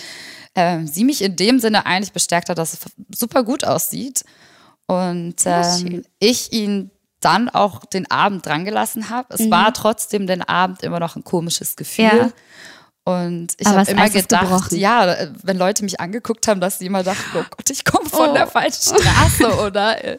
ähm, 0.55 0.87
sie 0.87 1.05
mich 1.05 1.23
in 1.23 1.37
dem 1.37 1.61
Sinne 1.61 1.87
eigentlich 1.87 2.13
bestärkt 2.13 2.49
hat, 2.49 2.59
dass 2.59 2.73
es 2.75 2.81
super 3.15 3.45
gut 3.45 3.65
aussieht 3.65 4.25
und 4.87 5.37
ähm, 5.45 6.03
ich 6.19 6.53
ihn 6.53 6.91
dann 7.21 7.49
auch 7.51 7.85
den 7.85 8.11
Abend 8.11 8.47
dran 8.47 8.65
gelassen 8.65 9.11
habe. 9.11 9.35
Es 9.35 9.51
war 9.51 9.73
trotzdem 9.75 10.27
den 10.27 10.43
Abend 10.43 10.83
immer 10.83 11.01
noch 11.01 11.17
ein 11.17 11.25
komisches 11.25 11.77
Gefühl. 11.77 12.05
Ja. 12.05 12.31
Und 13.05 13.49
ich 13.59 13.67
habe 13.67 13.91
immer 13.91 14.09
gedacht, 14.11 14.43
gebrochen. 14.43 14.79
ja, 14.79 15.13
äh, 15.13 15.33
wenn 15.43 15.57
Leute 15.59 15.85
mich 15.85 16.01
angeguckt 16.01 16.47
haben, 16.49 16.61
dass 16.61 16.79
sie 16.79 16.87
immer 16.87 17.03
dachten, 17.03 17.25
oh 17.35 17.45
Gott, 17.51 17.69
ich 17.71 17.85
komme 17.85 18.09
von 18.09 18.31
Oh. 18.31 18.35
der 18.35 18.47
falschen 18.47 18.95
Straße 18.97 19.67
oder 19.67 20.05
äh, 20.05 20.19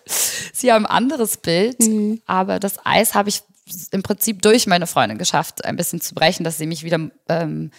sie 0.54 0.72
haben 0.72 0.86
ein 0.86 0.92
anderes 0.92 1.38
Bild. 1.38 1.80
Mhm. 1.80 2.22
Aber 2.26 2.60
das 2.60 2.76
Eis 2.86 3.14
habe 3.14 3.30
ich 3.30 3.44
im 3.92 4.04
Prinzip 4.04 4.42
durch 4.42 4.68
meine 4.68 4.88
Freundin 4.88 5.18
geschafft, 5.18 5.64
ein 5.64 5.76
bisschen 5.76 6.02
zu 6.02 6.14
brechen, 6.16 6.44
dass 6.44 6.58
sie 6.58 6.66
mich 6.66 6.84
wieder 6.84 7.00
ähm, 7.30 7.72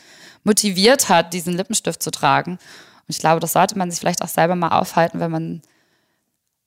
motiviert 0.44 1.08
hat, 1.08 1.32
diesen 1.34 1.54
Lippenstift 1.56 2.02
zu 2.02 2.10
tragen. 2.10 2.52
Und 2.52 3.08
ich 3.08 3.18
glaube, 3.18 3.40
das 3.40 3.52
sollte 3.52 3.76
man 3.78 3.90
sich 3.90 4.00
vielleicht 4.00 4.22
auch 4.22 4.28
selber 4.28 4.54
mal 4.56 4.78
aufhalten, 4.78 5.20
wenn 5.20 5.30
man 5.30 5.62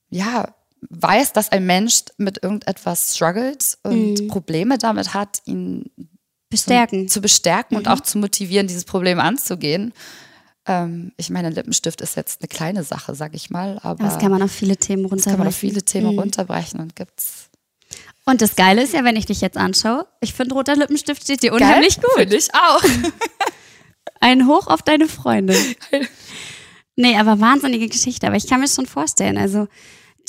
ja 0.10 0.54
weiß, 0.90 1.34
dass 1.34 1.52
ein 1.52 1.66
Mensch 1.66 2.02
mit 2.18 2.44
irgendetwas 2.44 3.16
struggelt 3.16 3.78
und 3.84 4.22
Mhm. 4.22 4.28
Probleme 4.28 4.78
damit 4.78 5.14
hat, 5.14 5.42
ihn 5.46 5.90
Bestärken. 6.50 7.08
zu 7.10 7.22
bestärken 7.22 7.74
Mhm. 7.76 7.78
und 7.80 7.88
auch 7.88 8.02
zu 8.02 8.18
motivieren, 8.20 8.68
dieses 8.68 8.86
Problem 8.86 9.20
anzugehen. 9.20 9.94
Ähm, 10.68 11.12
ich 11.18 11.30
meine, 11.30 11.48
ein 11.48 11.54
Lippenstift 11.54 12.02
ist 12.02 12.16
jetzt 12.16 12.42
eine 12.42 12.48
kleine 12.48 12.84
Sache, 12.84 13.16
sag 13.16 13.34
ich 13.36 13.50
mal, 13.50 13.80
aber 13.82 14.04
Das 14.04 14.20
kann 14.20 14.32
man 14.32 14.42
auf 14.44 14.52
viele 14.52 14.78
Themen 14.78 15.04
das 15.04 15.12
runterbrechen. 15.12 15.32
kann 15.32 15.40
man 15.40 15.48
auf 15.48 15.56
viele 15.56 15.82
Themen 15.84 16.14
Mhm. 16.14 16.20
runterbrechen 16.20 16.80
und 16.80 16.96
gibt's 16.96 17.50
Und 18.28 18.42
das 18.42 18.56
Geile 18.56 18.82
ist 18.84 18.94
ja, 18.94 19.04
wenn 19.04 19.16
ich 19.16 19.26
dich 19.28 19.42
jetzt 19.42 19.58
anschaue, 19.58 20.08
ich 20.22 20.34
finde, 20.34 20.56
roter 20.56 20.76
Lippenstift 20.76 21.22
steht 21.24 21.44
dir 21.44 21.54
unheimlich 21.54 21.96
gut. 22.02 22.12
Finde 22.16 22.36
ich 22.36 22.50
auch. 22.56 22.82
Ein 24.26 24.48
Hoch 24.48 24.68
auf 24.68 24.82
deine 24.82 25.08
Freundin. 25.08 25.56
Nee, 26.96 27.18
aber 27.18 27.40
wahnsinnige 27.40 27.88
Geschichte. 27.90 28.26
Aber 28.28 28.36
ich 28.38 28.48
kann 28.48 28.60
mir 28.62 28.68
schon 28.68 28.86
vorstellen, 28.86 29.38
also 29.38 29.68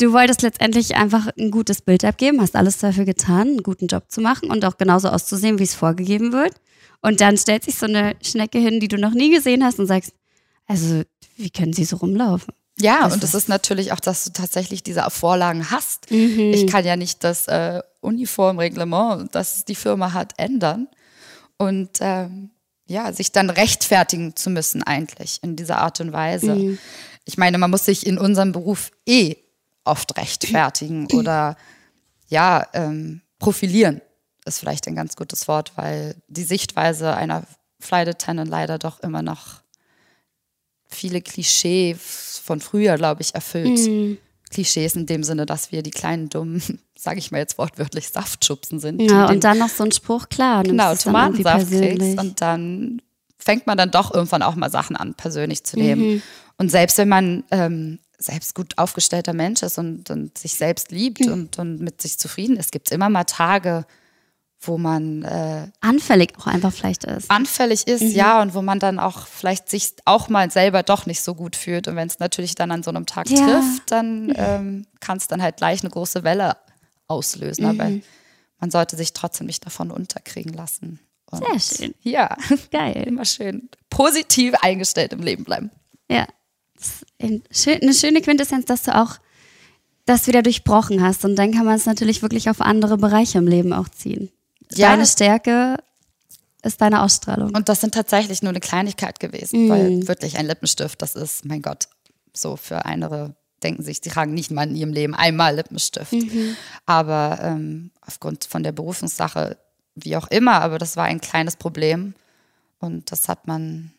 du 0.01 0.13
wolltest 0.13 0.43
letztendlich 0.43 0.97
einfach 0.97 1.29
ein 1.39 1.51
gutes 1.51 1.81
Bild 1.81 2.05
abgeben, 2.05 2.41
hast 2.41 2.57
alles 2.57 2.79
dafür 2.79 3.05
getan, 3.05 3.49
einen 3.49 3.63
guten 3.63 3.87
Job 3.87 4.11
zu 4.11 4.21
machen 4.21 4.51
und 4.51 4.65
auch 4.65 4.77
genauso 4.77 5.09
auszusehen, 5.09 5.59
wie 5.59 5.63
es 5.65 5.75
vorgegeben 5.75 6.33
wird. 6.33 6.55
Und 7.03 7.21
dann 7.21 7.37
stellt 7.39 7.65
sich 7.65 7.77
so 7.77 7.87
eine 7.87 8.17
Schnecke 8.23 8.59
hin, 8.59 8.81
die 8.81 8.89
du 8.89 8.99
noch 8.99 9.13
nie 9.15 9.31
gesehen 9.31 9.65
hast 9.65 9.79
und 9.79 9.87
sagst, 9.87 10.13
also 10.67 11.03
wie 11.37 11.51
können 11.51 11.73
sie 11.73 11.85
so 11.85 11.97
rumlaufen? 11.97 12.53
Ja, 12.79 13.05
Das 13.05 13.15
und 13.15 13.25
es 13.25 13.31
ist- 13.31 13.35
ist 13.45 13.49
natürlich 13.49 13.93
auch, 13.93 14.01
dass 14.01 14.25
du 14.25 14.33
tatsächlich 14.33 14.83
diese 14.83 15.07
Vorlagen 15.09 15.71
hast. 15.71 16.11
Mhm. 16.11 16.53
Ich 16.53 16.67
kann 16.67 16.85
ja 16.85 16.97
nicht 16.97 17.25
das 17.25 17.47
äh, 17.49 17.81
Uniformreglement, 18.01 19.35
das 19.35 19.65
die 19.65 19.75
Firma 19.75 20.13
hat, 20.13 20.35
ändern. 20.37 20.89
Und 21.59 21.89
ähm, 22.01 22.51
ja, 22.87 23.13
sich 23.13 23.33
dann 23.33 23.51
rechtfertigen 23.51 24.37
zu 24.37 24.51
müssen 24.51 24.83
eigentlich 24.83 25.41
in 25.43 25.57
dieser 25.57 25.79
Art 25.79 26.01
und 26.01 26.13
Weise. 26.13 26.55
Mhm. 26.55 26.79
Ich 27.25 27.37
meine, 27.37 27.59
man 27.59 27.71
muss 27.71 27.85
sich 27.85 28.07
in 28.07 28.19
unserem 28.19 28.53
Beruf 28.53 28.91
eh 29.07 29.37
oft 29.85 30.17
rechtfertigen 30.17 31.07
oder 31.13 31.57
ja, 32.29 32.67
ähm, 32.73 33.23
profilieren 33.39 34.01
ist 34.45 34.61
vielleicht 34.61 34.87
ein 34.87 34.95
ganz 34.95 35.17
gutes 35.17 35.49
Wort, 35.49 35.73
weil 35.77 36.15
die 36.29 36.45
Sichtweise 36.45 37.15
einer 37.15 37.45
Flight 37.81 38.09
Attendant 38.09 38.49
leider 38.49 38.79
doch 38.79 39.01
immer 39.01 39.23
noch 39.23 39.61
viele 40.89 41.21
Klischees 41.21 42.41
von 42.45 42.61
früher, 42.61 42.97
glaube 42.97 43.23
ich, 43.23 43.35
erfüllt. 43.35 44.19
Klischees 44.57 44.97
in 44.97 45.05
dem 45.05 45.23
Sinne, 45.23 45.45
dass 45.45 45.71
wir 45.71 45.83
die 45.83 45.91
kleinen 45.91 46.31
dummen, 46.31 46.63
sage 46.99 47.19
ich 47.19 47.31
mal 47.31 47.39
jetzt 47.39 47.59
wortwörtlich, 47.59 48.09
Saftschubsen 48.09 48.81
sind. 48.81 49.03
Ja, 49.03 49.29
und 49.29 49.45
dann 49.45 49.59
noch 49.59 49.69
so 49.69 49.85
ein 49.85 49.93
Spruch, 49.93 50.31
klar. 50.31 50.63
genau, 50.63 50.95
Tomatensaft 50.95 51.69
kriegst 51.71 52.19
und 52.19 52.41
dann 52.41 53.03
fängt 53.39 53.67
man 53.67 53.77
dann 53.77 53.91
doch 53.91 54.15
irgendwann 54.15 54.41
auch 54.43 54.55
mal 54.57 54.71
Sachen 54.71 54.97
an, 54.97 55.13
persönlich 55.15 55.63
zu 55.65 55.77
nehmen. 55.79 56.03
Mhm. 56.15 56.23
Und 56.57 56.71
selbst 56.71 56.97
wenn 56.97 57.09
man 57.09 57.45
ähm, 57.51 57.99
selbst 58.19 58.55
gut 58.55 58.79
aufgestellter 58.79 59.35
Mensch 59.35 59.63
ist 59.63 59.77
und, 59.79 60.09
und 60.09 60.39
sich 60.39 60.55
selbst 60.55 60.91
liebt 60.91 61.21
Mhm. 61.21 61.33
und, 61.33 61.59
und 61.59 61.81
mit 61.81 62.01
sich 62.01 62.17
zufrieden 62.19 62.57
ist, 62.57 62.73
gibt 62.73 62.89
es 62.89 62.93
immer 62.93 63.11
mal 63.11 63.25
Tage, 63.25 63.85
wo 64.61 64.79
man 64.79 65.23
äh, 65.23 65.69
Anfällig 65.81 66.33
auch 66.39 66.47
einfach 66.47 66.73
vielleicht 66.73 67.05
ist. 67.05 67.31
anfällig 67.31 67.87
ist, 67.87 68.03
Mhm. 68.03 68.11
ja, 68.11 68.43
und 68.43 68.55
wo 68.55 68.63
man 68.63 68.79
dann 68.81 68.99
auch 68.99 69.27
vielleicht 69.27 69.69
sich 69.69 69.95
auch 70.07 70.29
mal 70.29 70.51
selber 70.51 70.83
doch 70.83 71.07
nicht 71.07 71.21
so 71.23 71.35
gut 71.35 71.57
fühlt. 71.57 71.89
Und 71.89 71.97
wenn 71.97 72.09
es 72.09 72.19
natürlich 72.19 72.55
dann 72.55 72.71
an 72.71 72.83
so 72.83 72.91
einem 72.91 73.07
Tag 73.07 73.29
Ja. 73.31 73.45
trifft, 73.45 73.91
dann 73.91 74.33
ähm, 74.37 74.87
kann 75.01 75.19
es 75.19 75.29
dann 75.29 75.43
halt 75.43 75.59
gleich 75.59 75.81
eine 75.83 75.91
große 75.91 76.25
Welle 76.25 76.57
auslösen. 77.07 77.67
Aber 77.67 77.85
Mhm. 77.85 78.03
man 78.59 78.71
sollte 78.71 78.97
sich 78.97 79.13
trotzdem 79.13 79.47
nicht 79.47 79.65
davon 79.67 79.91
unterkriegen 79.91 80.53
lassen. 80.55 81.01
Und 81.31 81.45
Sehr 81.45 81.61
schön. 81.79 81.95
Ja, 82.03 82.37
Geil. 82.73 83.05
immer 83.07 83.25
schön 83.25 83.69
positiv 83.91 84.55
eingestellt 84.63 85.13
im 85.13 85.21
Leben 85.23 85.45
bleiben. 85.45 85.71
Ja. 86.11 86.27
Eine 87.21 87.95
schöne 87.95 88.21
Quintessenz, 88.21 88.65
dass 88.67 88.85
du 88.85 88.95
auch 88.97 89.17
das 90.05 90.27
wieder 90.29 90.43
durchbrochen 90.43 91.03
hast. 91.03 91.25
Und 91.25 91.37
dann 91.37 91.53
kann 91.53 91.65
man 91.67 91.75
es 91.75 91.87
natürlich 91.87 92.23
wirklich 92.23 92.49
auf 92.49 92.61
andere 92.61 92.97
Bereiche 92.97 93.39
im 93.39 93.47
Leben 93.47 93.73
auch 93.73 93.89
ziehen. 93.89 94.31
Ja. 94.77 94.91
Deine 94.91 95.07
Stärke 95.07 95.77
ist 96.63 96.81
deine 96.81 97.03
Ausstrahlung. 97.03 97.55
Und 97.55 97.69
das 97.69 97.81
sind 97.81 97.95
tatsächlich 97.95 98.43
nur 98.43 98.51
eine 98.51 98.61
Kleinigkeit 98.61 99.21
gewesen, 99.21 99.69
weil 99.69 100.09
wirklich 100.09 100.37
ein 100.39 100.47
Lippenstift, 100.47 101.01
das 101.01 101.15
ist, 101.15 101.45
mein 101.45 101.63
Gott, 101.63 101.89
so 102.35 102.57
für 102.57 102.85
andere 102.85 103.35
denken 103.63 103.83
sich, 103.83 104.01
die 104.01 104.11
tragen 104.11 104.35
nicht 104.35 104.51
mal 104.51 104.69
in 104.69 104.77
ihrem 104.77 104.93
Leben 104.93 105.15
einmal 105.15 105.55
Lippenstift. 105.57 106.13
Aber 106.85 107.39
ähm, 107.43 107.91
aufgrund 108.03 108.45
von 108.45 108.63
der 108.63 108.73
Berufungssache, 108.73 109.57
wie 109.95 110.17
auch 110.17 110.29
immer, 110.29 110.61
aber 110.61 110.79
das 110.79 110.97
war 110.97 111.05
ein 111.05 111.21
kleines 111.21 111.57
Problem 111.57 112.15
und 112.81 113.11
das 113.13 113.29
hat 113.29 113.47
man, 113.47 113.93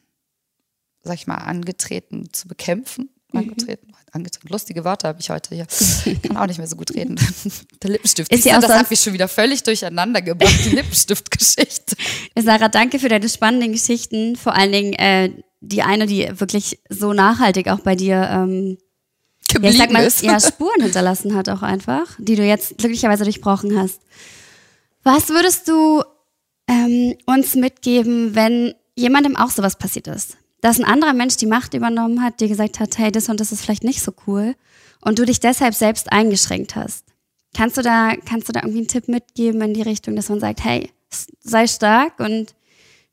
sag 1.02 1.16
ich 1.16 1.28
mal, 1.28 1.36
angetreten 1.36 2.32
zu 2.32 2.48
bekämpfen. 2.48 3.10
Angetreten, 3.34 3.94
angetreten. 4.12 4.48
Lustige 4.50 4.86
Worte 4.86 5.08
habe 5.08 5.20
ich 5.20 5.30
heute 5.30 5.54
hier. 5.54 5.68
Kann 6.24 6.38
auch 6.38 6.48
nicht 6.48 6.60
mehr 6.60 6.68
so 6.68 6.78
gut 6.78 6.94
reden. 6.96 7.20
Der 7.84 7.92
Lippenstift. 7.92 8.32
Ist 8.32 8.46
ja 8.46 8.58
auch 8.58 8.62
das 8.62 8.72
hat 8.72 8.90
mich 8.90 9.02
schon 9.02 9.13
wieder 9.13 9.28
völlig 9.28 9.63
durcheinander 9.63 10.22
gebracht, 10.22 10.60
die 10.66 10.70
Lippenstiftgeschichte. 10.76 11.96
Sarah, 12.40 12.70
danke 12.70 13.00
für 13.00 13.10
deine 13.10 13.28
spannenden 13.28 13.74
Geschichten. 13.74 14.38
Vor 14.38 14.54
allen 14.54 14.72
Dingen 14.72 14.94
äh, 14.94 15.32
die 15.60 15.82
eine, 15.82 16.06
die 16.06 16.30
wirklich 16.40 16.80
so 16.90 17.13
nachhaltig 17.13 17.68
auch 17.68 17.80
bei 17.80 17.96
dir 17.96 18.30
ähm, 18.32 18.78
ja, 19.52 19.70
ich 19.70 19.78
sag 19.78 19.92
mal, 19.92 20.04
ist. 20.04 20.22
ja, 20.24 20.40
Spuren 20.40 20.82
hinterlassen 20.82 21.36
hat 21.36 21.50
auch 21.50 21.62
einfach, 21.62 22.06
die 22.18 22.36
du 22.36 22.44
jetzt 22.44 22.78
glücklicherweise 22.78 23.24
durchbrochen 23.24 23.78
hast. 23.78 24.02
Was 25.04 25.30
würdest 25.30 25.68
du 25.68 26.04
ähm, 26.68 27.16
uns 27.26 27.56
mitgeben, 27.56 28.36
wenn 28.36 28.74
jemandem 28.96 29.36
auch 29.36 29.50
sowas 29.50 29.78
passiert 29.78 30.08
ist? 30.08 30.38
Dass 30.62 30.80
ein 30.80 30.86
anderer 30.86 31.13
Mensch 31.13 31.38
die 31.38 31.46
Macht 31.46 31.74
übernommen 31.74 32.24
hat, 32.24 32.39
dir 32.39 32.48
gesagt 32.48 32.80
hat, 32.80 32.98
hey, 32.98 33.12
das 33.12 33.30
und 33.30 33.39
das 33.39 33.52
ist 33.52 33.62
vielleicht 33.62 33.84
nicht 33.84 34.02
so 34.02 34.13
cool 34.26 34.56
und 35.02 35.20
du 35.20 35.26
dich 35.26 35.39
deshalb 35.39 35.74
selbst 35.76 36.12
eingeschränkt 36.12 36.76
hast. 36.76 37.06
Kannst 37.56 37.78
du 37.78 37.82
da, 37.82 38.15
kannst 38.26 38.50
du 38.50 38.54
da 38.54 38.62
irgendwie 38.62 38.80
einen 38.80 38.88
Tipp 38.88 39.08
mitgeben 39.08 39.62
in 39.62 39.74
die 39.74 39.82
Richtung, 39.82 40.15
dass 40.15 40.30
man 40.30 40.39
sagt, 40.39 40.63
hey, 40.63 40.91
sei 41.41 41.67
stark 41.67 42.20
und 42.20 42.56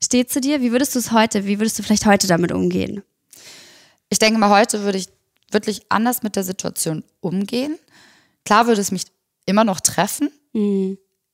steh 0.03 0.25
zu 0.25 0.41
dir? 0.41 0.61
Wie 0.61 0.71
würdest 0.71 0.95
du 0.95 0.99
es 0.99 1.11
heute, 1.11 1.45
wie 1.45 1.59
würdest 1.59 1.79
du 1.79 1.83
vielleicht 1.83 2.05
heute 2.05 2.27
damit 2.27 2.51
umgehen? 2.51 3.03
Ich 4.09 4.19
denke 4.19 4.39
mal, 4.39 4.49
heute 4.49 4.83
würde 4.83 4.97
ich 4.97 5.07
wirklich 5.51 5.83
anders 5.89 6.23
mit 6.23 6.35
der 6.35 6.43
Situation 6.43 7.03
umgehen. 7.21 7.77
Klar 8.43 8.67
würde 8.67 8.81
es 8.81 8.91
mich 8.91 9.05
immer 9.45 9.63
noch 9.63 9.79
treffen. 9.79 10.29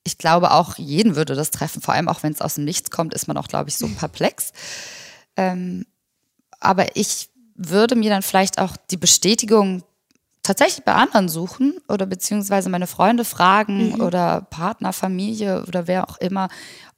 Ich 0.04 0.17
glaube 0.17 0.52
auch, 0.52 0.78
jeden 0.78 1.15
würde 1.15 1.36
das 1.36 1.52
treffen, 1.52 1.82
vor 1.82 1.93
allem 1.93 2.08
auch 2.08 2.24
wenn 2.24 2.34
es 2.34 2.41
aus 2.41 2.56
dem 2.56 2.65
Nichts 2.65 2.91
kommt, 2.91 3.13
ist 3.13 3.28
man 3.28 3.38
auch, 3.38 3.47
glaube 3.47 3.69
ich, 3.69 3.78
so 3.78 3.88
perplex. 4.00 4.52
Ähm, 5.36 5.86
aber 6.62 6.95
ich 6.95 7.30
würde 7.56 7.95
mir 7.95 8.10
dann 8.10 8.21
vielleicht 8.21 8.60
auch 8.60 8.78
die 8.89 8.97
Bestätigung 8.97 9.84
tatsächlich 10.43 10.86
bei 10.86 10.93
anderen 10.93 11.30
suchen 11.30 11.76
oder 11.88 12.06
beziehungsweise 12.06 12.69
meine 12.69 12.88
Freunde 12.88 13.26
fragen 13.26 14.02
oder 14.02 14.41
Partner, 14.50 14.93
Familie 14.93 15.65
oder 15.67 15.88
wer 15.88 16.10
auch 16.10 16.17
immer, 16.17 16.50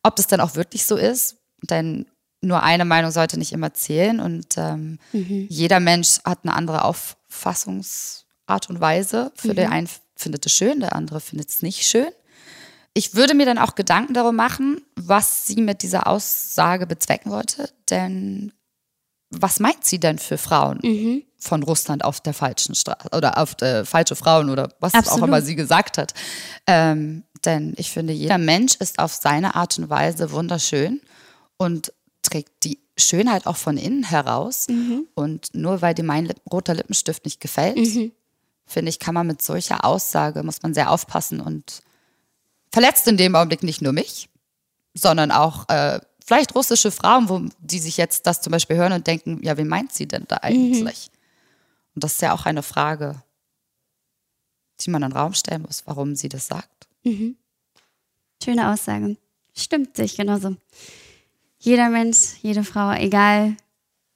ob 0.03 0.15
das 0.15 0.27
dann 0.27 0.39
auch 0.39 0.55
wirklich 0.55 0.85
so 0.85 0.95
ist. 0.95 1.37
Denn 1.69 2.05
nur 2.41 2.61
eine 2.63 2.85
Meinung 2.85 3.11
sollte 3.11 3.37
nicht 3.37 3.53
immer 3.53 3.73
zählen 3.73 4.19
und 4.19 4.57
ähm, 4.57 4.99
jeder 5.11 5.79
Mensch 5.79 6.19
hat 6.25 6.39
eine 6.43 6.53
andere 6.53 6.83
Auffassungsart 6.83 8.69
und 8.69 8.81
Weise. 8.81 9.31
Für 9.35 9.53
den 9.55 9.69
einen 9.69 9.89
findet 10.15 10.45
es 10.45 10.53
schön, 10.53 10.81
der 10.81 10.95
andere 10.95 11.19
findet 11.21 11.49
es 11.49 11.61
nicht 11.61 11.87
schön. 11.87 12.09
Ich 12.93 13.15
würde 13.15 13.33
mir 13.33 13.45
dann 13.45 13.57
auch 13.57 13.75
Gedanken 13.75 14.13
darum 14.13 14.35
machen, 14.35 14.81
was 14.95 15.47
sie 15.47 15.61
mit 15.61 15.81
dieser 15.81 16.05
Aussage 16.05 16.85
bezwecken 16.85 17.31
wollte, 17.31 17.69
denn 17.89 18.51
was 19.41 19.59
meint 19.59 19.83
sie 19.85 19.99
denn 19.99 20.19
für 20.19 20.37
Frauen 20.37 21.23
von 21.37 21.63
Russland 21.63 22.03
auf 22.03 22.21
der 22.21 22.33
falschen 22.33 22.75
Straße 22.75 23.09
oder 23.15 23.37
auf 23.37 23.55
der 23.55 23.85
falsche 23.85 24.15
Frauen 24.15 24.49
oder 24.49 24.69
was 24.79 24.93
auch 24.93 24.99
Absolut. 24.99 25.27
immer 25.27 25.41
sie 25.41 25.55
gesagt 25.55 25.97
hat? 25.97 26.13
Ähm, 26.67 27.23
denn 27.45 27.73
ich 27.77 27.91
finde, 27.91 28.13
jeder 28.13 28.37
Mensch 28.37 28.75
ist 28.75 28.99
auf 28.99 29.13
seine 29.13 29.55
Art 29.55 29.77
und 29.77 29.89
Weise 29.89 30.31
wunderschön 30.31 31.01
und 31.57 31.91
trägt 32.21 32.63
die 32.63 32.79
Schönheit 32.97 33.47
auch 33.47 33.57
von 33.57 33.77
innen 33.77 34.03
heraus. 34.03 34.67
Und 35.15 35.53
nur 35.53 35.81
weil 35.81 35.93
dir 35.93 36.03
mein 36.03 36.25
Lipp 36.25 36.39
roter 36.51 36.73
Lippenstift 36.73 37.25
nicht 37.25 37.41
gefällt, 37.41 37.77
finde 38.65 38.89
ich, 38.89 38.99
kann 38.99 39.13
man 39.13 39.27
mit 39.27 39.41
solcher 39.41 39.83
Aussage, 39.83 40.43
muss 40.43 40.61
man 40.63 40.73
sehr 40.73 40.89
aufpassen 40.91 41.41
und 41.41 41.81
verletzt 42.71 43.07
in 43.07 43.17
dem 43.17 43.35
Augenblick 43.35 43.63
nicht 43.63 43.81
nur 43.81 43.93
mich, 43.93 44.29
sondern 44.93 45.31
auch 45.31 45.67
äh, 45.69 45.99
vielleicht 46.25 46.55
russische 46.55 46.91
Frauen, 46.91 47.29
wo 47.29 47.41
die 47.59 47.79
sich 47.79 47.97
jetzt 47.97 48.25
das 48.27 48.41
zum 48.41 48.51
Beispiel 48.51 48.77
hören 48.77 48.93
und 48.93 49.07
denken, 49.07 49.39
ja, 49.43 49.57
wie 49.57 49.63
meint 49.63 49.93
sie 49.93 50.07
denn 50.07 50.25
da 50.27 50.37
eigentlich? 50.41 51.09
Und 51.95 52.03
das 52.03 52.13
ist 52.13 52.21
ja 52.21 52.33
auch 52.33 52.45
eine 52.45 52.63
Frage, 52.63 53.21
die 54.81 54.89
man 54.89 55.03
in 55.03 55.09
den 55.09 55.17
Raum 55.17 55.33
stellen 55.33 55.61
muss, 55.63 55.83
warum 55.85 56.15
sie 56.15 56.29
das 56.29 56.47
sagt. 56.47 56.87
Schöne 58.43 58.71
Aussage. 58.71 59.17
Stimmt 59.55 59.95
sich 59.95 60.17
genauso. 60.17 60.55
Jeder 61.59 61.89
Mensch, 61.89 62.35
jede 62.41 62.63
Frau, 62.63 62.91
egal 62.91 63.55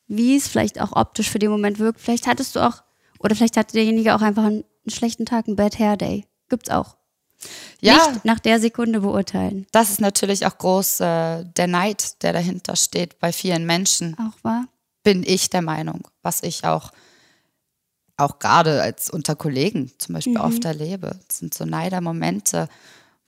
wie 0.08 0.36
es 0.36 0.48
vielleicht 0.48 0.82
auch 0.82 0.94
optisch 0.94 1.30
für 1.30 1.40
den 1.40 1.52
Moment 1.52 1.80
wirkt, 1.80 2.02
vielleicht 2.02 2.28
hattest 2.28 2.56
du 2.56 2.60
auch, 2.60 2.84
oder 3.20 3.36
vielleicht 3.36 3.58
hatte 3.58 3.74
derjenige 3.74 4.16
auch 4.16 4.22
einfach 4.22 4.44
einen, 4.44 4.64
einen 4.86 4.92
schlechten 4.92 5.26
Tag, 5.26 5.48
einen 5.48 5.56
Bad 5.56 5.80
Hair 5.80 5.98
Day. 5.98 6.26
Gibt's 6.50 6.70
auch. 6.70 6.97
Ja, 7.82 8.10
Nicht 8.12 8.26
nach 8.26 8.40
der 8.40 8.60
Sekunde 8.60 9.02
beurteilen. 9.02 9.68
das 9.72 9.90
ist 9.90 10.02
natürlich 10.02 10.46
auch 10.46 10.58
groß 10.58 11.00
äh, 11.02 11.46
der 11.46 11.68
Neid, 11.68 12.24
der 12.24 12.34
dahinter 12.34 12.76
steht 12.76 13.20
bei 13.20 13.32
vielen 13.32 13.66
Menschen. 13.66 14.16
Auch 14.20 14.44
wahr? 14.44 14.66
bin 15.04 15.24
ich 15.26 15.50
der 15.50 15.62
Meinung, 15.62 16.06
was 16.22 16.44
ich 16.44 16.66
auch, 16.66 16.92
auch 18.18 18.40
gerade 18.40 18.82
als 18.82 19.10
unter 19.10 19.38
Kollegen 19.38 19.92
zum 20.00 20.16
Beispiel 20.16 20.38
oft 20.38 20.66
erlebe. 20.66 21.18
Das 21.30 21.38
sind 21.38 21.54
so 21.54 21.64
Neider-Momente, 21.64 22.68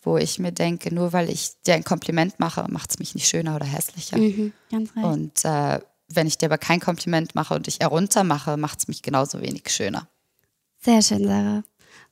wo 0.02 0.18
ich 0.18 0.40
mir 0.40 0.52
denke, 0.52 0.94
nur 0.94 1.14
weil 1.14 1.30
ich 1.30 1.52
dir 1.66 1.76
ein 1.76 1.86
Kompliment 1.86 2.38
mache, 2.38 2.66
macht 2.70 2.90
es 2.92 3.00
mich 3.00 3.16
nicht 3.16 3.28
schöner 3.30 3.56
oder 3.56 3.66
hässlicher. 3.66 4.18
Mhm, 4.18 4.52
ganz 4.70 4.94
recht. 4.94 5.06
Und 5.06 5.46
äh, 5.46 5.80
wenn 6.10 6.28
ich 6.28 6.38
dir 6.38 6.48
aber 6.48 6.58
kein 6.58 6.82
Kompliment 6.82 7.34
mache 7.34 7.54
und 7.54 7.68
dich 7.68 7.80
herunter 7.80 8.26
mache, 8.26 8.58
macht 8.58 8.80
es 8.80 8.88
mich 8.90 9.02
genauso 9.02 9.40
wenig 9.42 9.64
schöner. 9.70 10.10
Sehr 10.82 11.02
schön, 11.02 11.26
Sarah. 11.26 11.64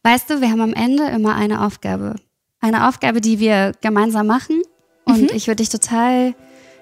Weißt 0.04 0.30
du, 0.30 0.39
wir 0.39 0.50
haben 0.50 0.62
am 0.62 0.73
Ende 0.73 1.08
immer 1.10 1.36
eine 1.36 1.65
Aufgabe. 1.65 2.15
Eine 2.60 2.88
Aufgabe, 2.88 3.22
die 3.22 3.39
wir 3.39 3.74
gemeinsam 3.82 4.26
machen. 4.28 4.62
Und 5.06 5.32
ich 5.32 5.48
würde 5.48 5.58
dich 5.58 5.70
total 5.70 6.34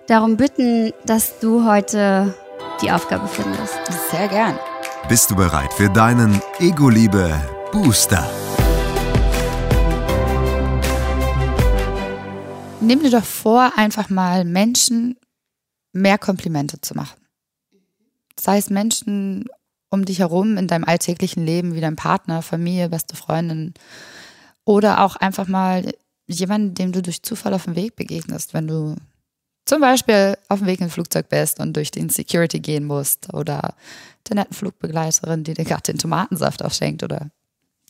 darum 0.07 0.37
bitten, 0.37 0.93
dass 1.05 1.39
du 1.39 1.65
heute 1.65 2.33
die 2.81 2.91
Aufgabe 2.91 3.27
findest. 3.27 3.75
Sehr 4.09 4.29
gern. 4.29 4.57
Bist 5.09 5.29
du 5.29 5.35
bereit 5.35 5.73
für 5.73 5.89
deinen 5.89 6.41
Ego-Liebe-Booster? 6.59 8.31
Nimm 12.79 13.01
dir 13.01 13.11
doch 13.11 13.25
vor, 13.25 13.73
einfach 13.75 14.09
mal 14.09 14.45
Menschen 14.45 15.17
mehr 15.91 16.17
Komplimente 16.17 16.79
zu 16.79 16.95
machen. 16.95 17.19
Sei 18.39 18.57
es 18.57 18.69
Menschen 18.69 19.45
um 19.89 20.05
dich 20.05 20.19
herum 20.19 20.57
in 20.57 20.67
deinem 20.67 20.85
alltäglichen 20.85 21.45
Leben, 21.45 21.75
wie 21.75 21.81
dein 21.81 21.95
Partner, 21.95 22.41
Familie, 22.41 22.89
beste 22.89 23.15
Freundin. 23.15 23.73
Oder 24.65 25.03
auch 25.03 25.15
einfach 25.15 25.47
mal 25.47 25.93
jemanden, 26.27 26.73
dem 26.73 26.91
du 26.91 27.01
durch 27.01 27.21
Zufall 27.23 27.53
auf 27.53 27.65
dem 27.65 27.75
Weg 27.75 27.95
begegnest, 27.95 28.53
wenn 28.53 28.67
du 28.67 28.95
zum 29.65 29.81
Beispiel 29.81 30.37
auf 30.49 30.59
dem 30.59 30.67
Weg 30.67 30.79
in 30.79 30.85
ein 30.87 30.91
Flugzeug 30.91 31.29
bist 31.29 31.59
und 31.59 31.73
durch 31.73 31.91
den 31.91 32.09
Security 32.09 32.59
gehen 32.59 32.85
musst. 32.85 33.33
Oder 33.33 33.75
der 34.27 34.35
netten 34.35 34.55
Flugbegleiterin, 34.55 35.43
die 35.43 35.53
dir 35.53 35.65
gerade 35.65 35.83
den 35.83 35.97
Tomatensaft 35.97 36.63
aufschenkt. 36.63 37.03
Oder 37.03 37.29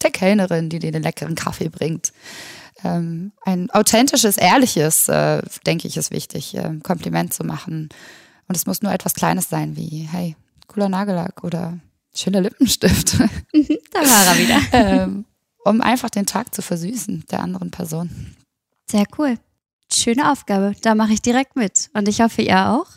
der 0.03 0.11
Kellnerin, 0.11 0.69
die 0.69 0.79
dir 0.79 0.91
den 0.91 1.03
leckeren 1.03 1.35
Kaffee 1.35 1.69
bringt 1.69 2.11
ähm, 2.83 3.31
ein 3.43 3.69
authentisches, 3.71 4.37
ehrliches, 4.37 5.07
äh, 5.07 5.41
denke 5.65 5.87
ich, 5.87 5.97
ist 5.97 6.11
wichtig, 6.11 6.55
äh, 6.55 6.79
Kompliment 6.83 7.33
zu 7.33 7.43
machen. 7.43 7.89
Und 8.47 8.55
es 8.55 8.65
muss 8.65 8.81
nur 8.81 8.91
etwas 8.91 9.13
Kleines 9.13 9.49
sein, 9.49 9.75
wie, 9.75 10.07
hey, 10.11 10.35
cooler 10.67 10.89
Nagellack 10.89 11.43
oder 11.43 11.79
schöner 12.13 12.41
Lippenstift, 12.41 13.19
Mhm, 13.53 13.77
da 13.91 13.99
war 14.01 14.25
er 14.25 14.37
wieder. 14.37 14.61
ähm, 14.73 15.25
um 15.65 15.81
einfach 15.81 16.09
den 16.09 16.25
Tag 16.25 16.55
zu 16.55 16.61
versüßen 16.61 17.25
der 17.29 17.41
anderen 17.41 17.71
Person. 17.71 18.35
Sehr 18.89 19.05
cool. 19.17 19.37
Schöne 19.93 20.31
Aufgabe. 20.31 20.73
Da 20.81 20.95
mache 20.95 21.13
ich 21.13 21.21
direkt 21.21 21.55
mit. 21.55 21.89
Und 21.93 22.07
ich 22.07 22.21
hoffe, 22.21 22.41
ihr 22.41 22.69
auch. 22.69 22.87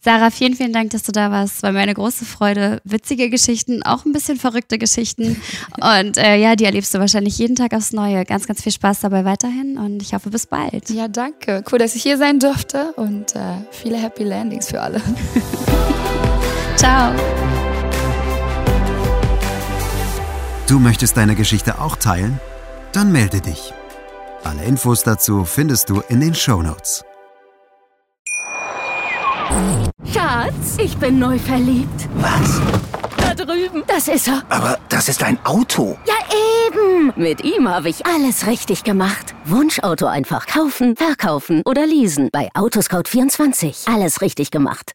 Sarah, 0.00 0.30
vielen, 0.30 0.54
vielen 0.54 0.72
Dank, 0.72 0.90
dass 0.90 1.04
du 1.04 1.12
da 1.12 1.30
warst. 1.30 1.62
War 1.62 1.72
mir 1.72 1.78
eine 1.78 1.94
große 1.94 2.24
Freude. 2.24 2.82
Witzige 2.84 3.30
Geschichten, 3.30 3.82
auch 3.82 4.04
ein 4.04 4.12
bisschen 4.12 4.36
verrückte 4.36 4.76
Geschichten. 4.76 5.40
Und 5.80 6.18
äh, 6.18 6.36
ja, 6.36 6.56
die 6.56 6.64
erlebst 6.64 6.92
du 6.92 6.98
wahrscheinlich 6.98 7.38
jeden 7.38 7.54
Tag 7.54 7.72
aufs 7.72 7.92
Neue. 7.92 8.24
Ganz, 8.24 8.46
ganz 8.46 8.62
viel 8.62 8.72
Spaß 8.72 9.00
dabei 9.00 9.24
weiterhin 9.24 9.78
und 9.78 10.02
ich 10.02 10.12
hoffe, 10.12 10.30
bis 10.30 10.46
bald. 10.46 10.90
Ja, 10.90 11.08
danke. 11.08 11.62
Cool, 11.70 11.78
dass 11.78 11.94
ich 11.94 12.02
hier 12.02 12.18
sein 12.18 12.38
durfte 12.38 12.92
und 12.94 13.34
äh, 13.36 13.56
viele 13.70 13.96
Happy 13.96 14.24
Landings 14.24 14.68
für 14.68 14.80
alle. 14.80 15.00
Ciao. 16.76 17.14
Du 20.66 20.78
möchtest 20.78 21.16
deine 21.16 21.34
Geschichte 21.34 21.78
auch 21.78 21.96
teilen? 21.96 22.40
Dann 22.92 23.12
melde 23.12 23.40
dich. 23.40 23.72
Alle 24.44 24.64
Infos 24.64 25.02
dazu 25.02 25.44
findest 25.44 25.90
du 25.90 26.00
in 26.08 26.20
den 26.20 26.34
Shownotes. 26.34 27.04
Schatz, 30.12 30.78
ich 30.78 30.96
bin 30.96 31.18
neu 31.18 31.38
verliebt. 31.38 32.08
Was? 32.16 32.60
Da 33.18 33.34
drüben. 33.34 33.82
Das 33.86 34.08
ist 34.08 34.26
er. 34.28 34.42
Aber 34.48 34.78
das 34.88 35.08
ist 35.08 35.22
ein 35.22 35.38
Auto. 35.44 35.98
Ja, 36.06 36.14
eben. 36.66 37.12
Mit 37.16 37.44
ihm 37.44 37.68
habe 37.68 37.88
ich 37.90 38.06
alles 38.06 38.46
richtig 38.46 38.84
gemacht. 38.84 39.34
Wunschauto 39.44 40.06
einfach 40.06 40.46
kaufen, 40.46 40.96
verkaufen 40.96 41.62
oder 41.66 41.86
leasen. 41.86 42.30
Bei 42.32 42.48
Autoscout24. 42.54 43.92
Alles 43.92 44.20
richtig 44.22 44.50
gemacht. 44.50 44.92